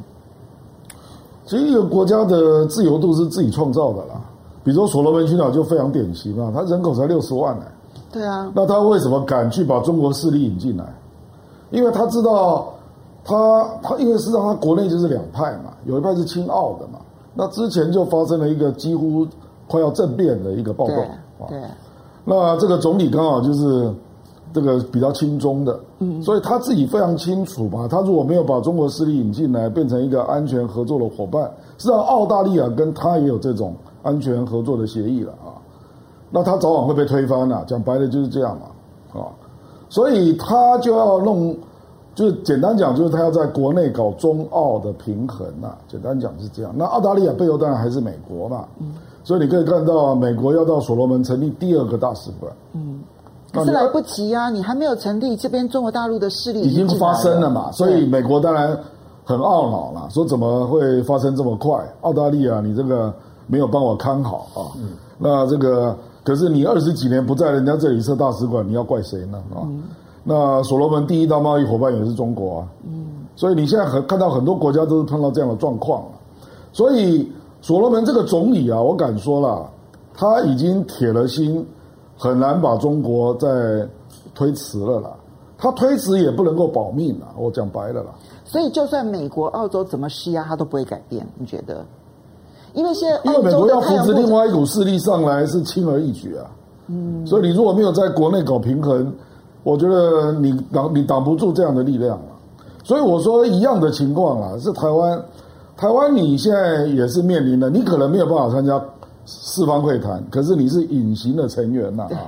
[1.46, 4.20] 其实一个国家的自由度是自己创造的啦。
[4.64, 7.66] 比如说所罗门群岛就非常典型啊，它人口才六十万呢。
[8.12, 8.52] 对啊。
[8.56, 10.92] 那他为什么敢去把中国势力引进来？
[11.70, 12.74] 因为他知道
[13.24, 13.36] 他，
[13.84, 17.00] 他他因为实际上他国内就是两派嘛，有一派是亲澳的嘛，
[17.36, 19.28] 那之前就发生了一个几乎
[19.68, 20.96] 快要政变的一个暴动
[21.48, 21.60] 对。
[21.60, 21.62] 对，
[22.30, 23.90] 那这个总理刚好就是
[24.52, 33.74] 这个比较轻中的，嗯，所以他自己非常清楚嘛，他如果没有把中国势力引进来，变成一个安全合作的伙伴，实际上澳大利亚跟他也有这种
[34.04, 35.56] 安全合作的协议了啊，
[36.30, 39.32] 那他早晚会被推翻了，讲白了就是这样嘛，啊。
[39.90, 41.56] 所以他就要弄，
[42.14, 45.78] 就是简单讲，就是他要在国内搞中澳的平衡呐。
[45.88, 46.74] 简单讲是这样。
[46.76, 48.68] 那澳大利亚背后当然还是美国嘛。
[48.80, 48.94] 嗯。
[49.28, 52.50] 所以你可以看到，美国要到所罗门成立第二个大使馆。
[52.72, 53.02] 嗯。
[53.52, 54.50] 可是来不及啊！
[54.50, 57.70] 你还没有成立，这边中国大陆的势力已经发生了嘛。
[57.74, 58.80] 所以美国当然
[59.26, 61.78] 很懊恼了，说怎么会发生这么快？
[62.04, 63.14] 澳大利亚，你这个
[63.48, 64.72] 没有帮我看好啊。
[64.78, 64.92] 嗯。
[65.18, 65.94] 那这个。
[66.24, 69.38] 可是你二十几年不在人家这里设大使馆，你要怪谁呢？
[69.54, 69.84] 啊、嗯，
[70.24, 72.68] 那所罗门第一大贸易伙伴也是中国啊。
[72.86, 76.04] 嗯，所以你现在很看到很多国家都是碰到这样的状况。
[76.74, 77.32] 所以
[77.68, 79.70] 所罗门这个总理啊，我敢说了，
[80.14, 81.68] 他已经铁了心，
[82.18, 83.50] 很难把中国再
[84.34, 85.12] 推迟了啦。
[85.58, 88.12] 他推迟也不能够保命啊，我讲白了啦。
[88.46, 91.28] 所以就算美国、澳洲怎么施压，他都不会改变。
[91.38, 91.84] 你觉得？
[92.72, 96.50] 因为现在，因为美国要扶持另外一股势力上来是轻而易举啊，
[96.88, 99.14] 嗯，所以你如果没有在国内搞平衡，
[99.64, 102.32] 我觉得你挡你挡不住这样的力量啊。
[102.86, 105.22] 所以我说一样的情况啊，是台湾，
[105.78, 108.84] 台湾你现在也是面临的，你可能没有办法参加
[109.26, 112.26] 四方会谈，可是你是隐形的成员呐啊，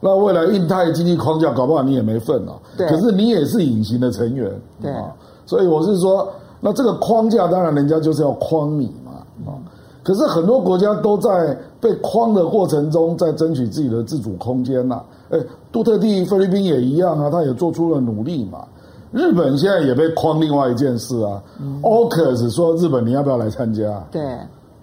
[0.00, 4.48] 那未来印太经济框架搞不好你也没份啊，对，可是你也是隐形的成员，
[4.80, 5.12] 对啊，
[5.46, 6.28] 所以我是说，
[6.60, 9.12] 那这个框架当然人家就是要框你嘛
[9.50, 9.58] 啊。
[10.04, 15.00] 可是很多国家都在被框的过程中，在争取自己的自主空间呐。
[15.30, 15.38] 哎，
[15.70, 18.64] 杜特地菲律宾也一样啊，他也做出了努力嘛。
[19.12, 21.42] 日本现在也被框另外一件事啊。
[21.82, 24.02] 奥克斯说日本你要不要来参加？
[24.10, 24.22] 对，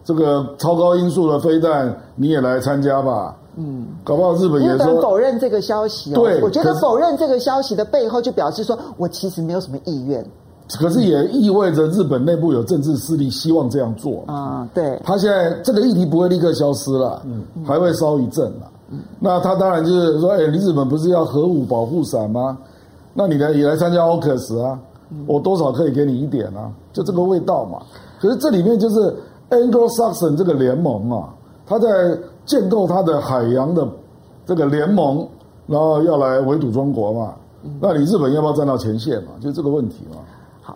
[0.04, 3.36] 这个超高音速的飞弹你也来参加吧。
[3.56, 6.22] 嗯，搞不好日本也否认这个消息哦。
[6.22, 10.26] 对，我觉得否认这个消息的背后，就表示说我其实没有什么意愿。
[10.78, 14.70] 可是也意味着日本内部有政治势力希望这样做啊、嗯。
[14.72, 18.72] 对，他现在这个议题不会立刻消失了，嗯，还会烧一阵了。
[18.92, 22.56] 嗯，那他当然就是说，哎，你日本不是要核武保护伞吗？
[23.20, 24.80] 那你来也来参加 AUKUS 啊，
[25.28, 27.82] 我多少可以给你一点啊，就这个味道嘛。
[28.18, 29.14] 可是这里面就是
[29.50, 31.34] Anglo-Saxon 这个联盟啊，
[31.66, 33.86] 他在建构他的海洋的
[34.46, 35.28] 这个联盟，
[35.68, 37.34] 然后要来围堵中国嘛。
[37.82, 39.32] 那你日本要不要站到前线嘛？
[39.42, 40.22] 就这个问题嘛。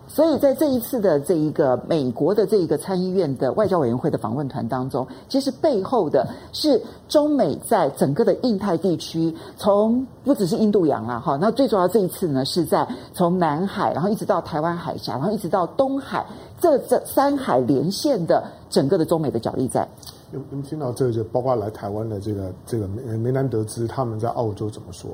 [0.07, 16.25] 所以在这一次的这一个美国的这一个参议院的外交委员会的访问团当中，其实背后的是中美在整个的印太地区，从不只是印度洋啦，哈，那最主要这一次呢是在从南海，然后一直到台湾海峡，然后一直到东海，
[16.59, 19.87] 这这三海连线的整个的中美的角力战。
[20.31, 25.09] 有有听到这个，就包括来台湾的这个这个梅梅南德兹，他们在澳洲怎么说？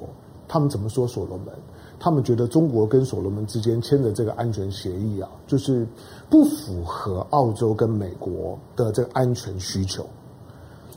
[0.47, 1.47] 他们怎么说所罗门？
[1.99, 5.85] 他们觉得中国跟所罗门之间签的这个安全协议啊，就是
[6.29, 10.05] 不符合澳洲跟美国的这个安全需求。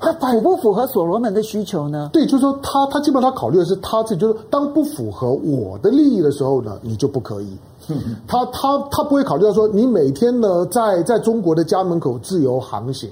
[0.04, 2.10] 那符不符合所罗门的需求呢？
[2.12, 7.56] 对，就是说他他基本上他考虑的是他自己，就是当不符合我的利益的时候呢，你就不可以。
[8.26, 13.10] 他他他不会考虑到说你每天呢在在中国的家门口自由航行，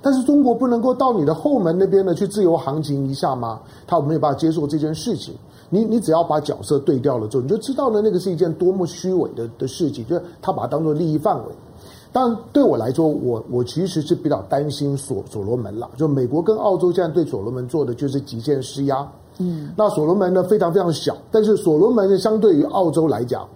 [0.00, 3.60] 但是中国不能够到你的后门那边呢去自由航行一下吗？
[3.84, 5.34] 他没有办法接受这件事情。
[5.70, 11.52] 你你只要把角色对调了之后，你就知道了，那个是一件多么虚伪的的事情，就是他把它当做利益范围。
[12.10, 15.90] 但对我来说，我我其实是比较担心所所罗门了。
[15.96, 19.06] 就美国跟澳洲现在对所罗门做的就是极限施压。
[19.38, 23.46] 嗯，那所罗门呢非常非常小，但是所罗门呢相对于澳洲来讲，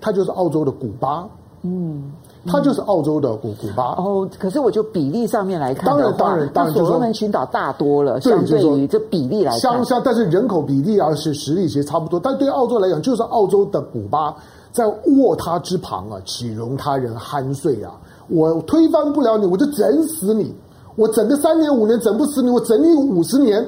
[0.00, 1.26] 它就是澳洲的古巴。
[1.62, 2.12] 嗯。
[2.46, 14.34] 它就是澳洲的古古巴哦，可是我就比例上面来看当然当然当然，所罗门群岛大多了，相对于这比例来看，相相，但是人口比例啊是实力其实差不多，但对澳洲来讲，就是澳洲的古巴
[14.72, 17.92] 在卧榻之旁啊，岂容他人酣睡啊？
[18.28, 20.54] 我推翻不了你，我就整死你！
[20.96, 23.64] 我整个三年五年整不死你，我整你五十年。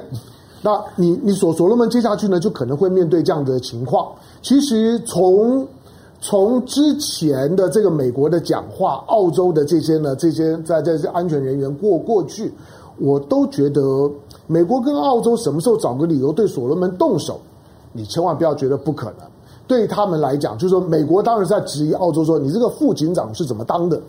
[0.61, 4.07] 那你你所所罗门接下去呢，就可能会面对这样的情况。
[4.41, 5.65] 其实从
[6.21, 12.51] 从之前的这个美国的讲话，澳洲的这些呢，这些在在这安全人员过过去，
[12.97, 13.81] 我都觉得
[14.45, 17.39] 美国跟澳洲什么时候找个理由对所罗门动手，
[17.93, 19.27] 你千万不要觉得不可能。
[19.65, 24.01] 对他们来讲，就是说美国当然是在质疑澳洲说，你这个副警长是怎么当的？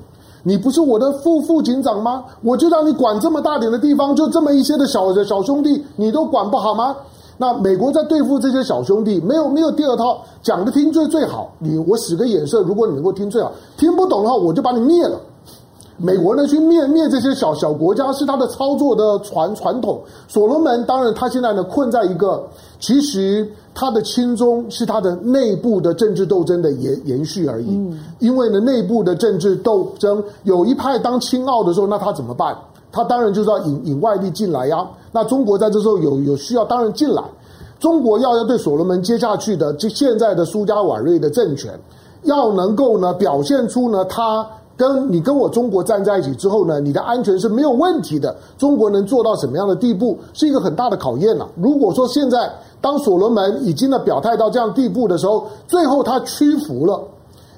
[0.42, 2.24] 你不是我的副副警长吗？
[2.42, 6.96] 我就让你管这么大点的地方，就这么一些的小的小兄弟，你都管不好吗？
[7.40, 11.50] 那美国在对付这些小兄弟，没有没有第二套，讲的听最最好。
[11.58, 15.18] 你我使个眼色，如果你能够听最好，听不懂的话，我就把你灭了。
[15.96, 20.02] 美国呢，去灭灭这些小小国家是他的操作的传传统。
[20.28, 22.46] 所罗门当然，他现在呢困在一个，
[22.78, 27.90] 其实他的亲中是他的内部的政治斗争的延延续而已。
[28.18, 32.54] 因为呢，内部的政治斗争有一派当亲奥的时候，那他怎么办？
[32.92, 34.86] 他当然就是要引引外力进来呀。
[35.12, 37.22] 那中国在这时候有有需要，当然进来。
[37.78, 41.72] 中国要要对所罗门接下去的这现在的苏加瓦瑞的政权，
[42.24, 48.36] 要能够呢表现出呢，他跟你跟我中国站在一起之后呢，你的安全是没有问题的。
[48.58, 51.48] 中国能做到什么样的地步，是一个很大的考验了。
[51.56, 52.50] 如果说现在
[52.82, 57.02] 当所罗门已经呢表态到这样地步的时候，最后他屈服了，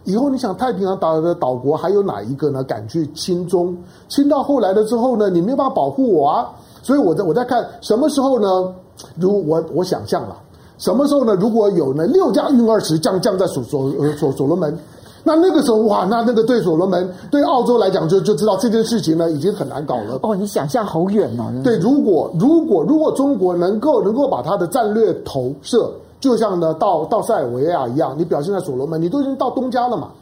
[0.04, 3.76] 以后你想太平洋岛的岛国还有哪一个呢敢去亲中？
[4.08, 6.48] 亲到后来了之后呢，你没有办法保护我啊。
[6.82, 8.74] 所以我在我在看什么时候呢？
[9.16, 10.36] 如我我想象了，
[10.78, 11.34] 什么时候呢？
[11.36, 14.76] 如果有呢六架运二十降降在所所呃所所罗门，
[15.24, 20.18] 那那个时候哇，那那个对所罗门对澳洲来讲就就知道这件事情呢已经很难搞了。
[20.22, 21.52] 哦，你想象好远哦。
[21.62, 25.90] 对，如果如果如果中国能够能够把它的战略投射，
[26.22, 30.12] 就像呢到到塞尔维亚一样，你表现在所罗门，你都已经到东家了嘛。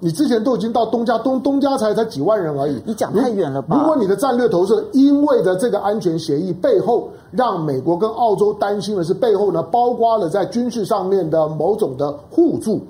[0.00, 2.78] 你之前都已经到东家，东东家才才几万人而已。
[2.84, 3.74] 你讲太远了吧？
[3.74, 12.82] 如果你的战略投射，因为的这个安全协议背后，让美国跟澳洲担心的是背后呢，包括了在军事上面的某种的互助。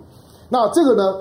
[0.49, 1.15] 那这个呢，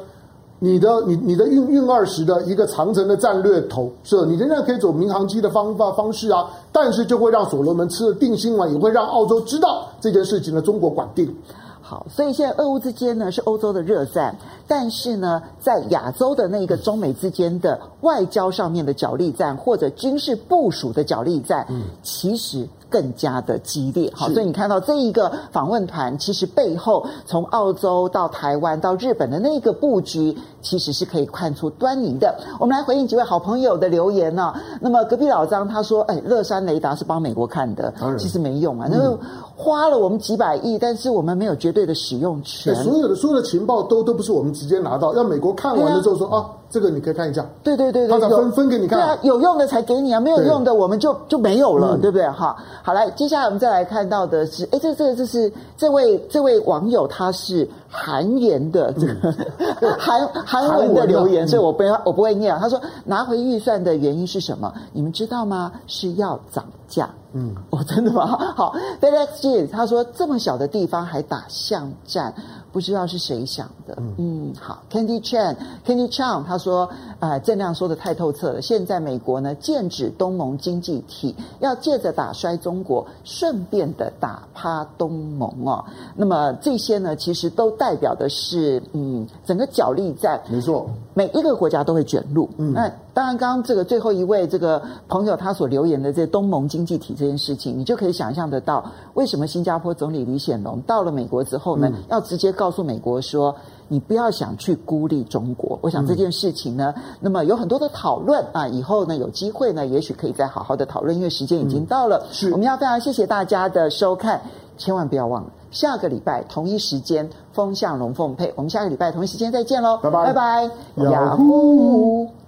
[0.64, 11.36] 你的你你的运运二十的一个长城的战略投射，你仍然可以走民航机的方法方式啊，但是就会让所罗门吃了定心丸，也会让澳洲知道这件事情呢，中国管定。
[11.82, 14.34] 好，所以现在俄乌之间呢是欧洲的热战，
[14.66, 24.08] 但是呢，在亚洲的那个中美之间的外交上面的角力战，或者军事部署的角力战，嗯，其实更加的激烈。
[24.14, 32.38] 好，所以你看到这一个访问团，其实背后从澳洲到台湾到日本的那个布局，其实是可以看出端倪的。
[32.60, 34.62] 我们来回应几位好朋友的留言呢、啊。
[34.80, 39.18] 那么隔壁老张他说：“哎，乐山雷达是帮美国看的，其实没用啊，那个
[39.56, 42.76] 花了我们几百亿，但是我们没有绝对的使用权。
[42.76, 47.46] 所有的所有的情报都都不是我们直接拿到，要美国看完了之后说啊，啊，这个你可以看一下。
[47.64, 48.98] 对对对对，他分分给你看。
[49.00, 52.28] 对啊，有用的才给你啊，没有用的我们就就没有了，嗯、对不对？
[52.28, 57.70] 哈，好来，接下来我们再来看到的是，哎，这这这是这位这位网友他是。
[57.96, 59.36] 韩言的这个
[60.00, 62.58] 韩韩文的留言，所以我不要我不会念。
[62.58, 64.74] 他说拿回预算的原因是什么？
[64.94, 65.72] 你们知道吗？
[65.86, 67.10] 是要涨价。
[67.36, 68.28] 嗯， 哦，真的吗？
[68.56, 72.32] 好，FedEx 他说这么小的地方还打巷战，
[72.72, 73.96] 不知道是谁想的。
[73.98, 76.88] 嗯，嗯好，Candy Chan，Candy Chan 他说，
[77.20, 78.62] 呃，郑亮说的太透彻了。
[78.62, 85.84] 现在美国呢，剑指东盟经济体，要借着打衰中国，顺便的打趴东盟哦。
[86.16, 90.40] 那么这些呢，其实都代表的是，嗯，整个角力战。
[90.50, 92.48] 没错，每一个国家都会卷入。
[92.58, 97.14] 嗯，那当然，刚刚这个最后一位这个朋友他所留言的这东盟经济体。
[97.14, 98.84] 这件事情，你就可以想象得到，
[99.14, 103.56] 为什么新加坡总理李显龙到了美国之后呢，嗯、要直接告诉美国说，
[103.88, 105.78] 你不要想去孤立中国。
[105.82, 112.26] 我想这件事情呢，嗯、那么有很多的讨论啊，以后呢有机会呢，也许可以再好好的讨论，因为时间已经到了。
[112.32, 114.42] 是，我们要非常谢谢大家的收看，
[114.76, 122.43] 千万不要忘了，下个礼拜同一时间风向龙凤配，我们下个礼拜同一时间再见喽，拜拜拜拜，雅虎。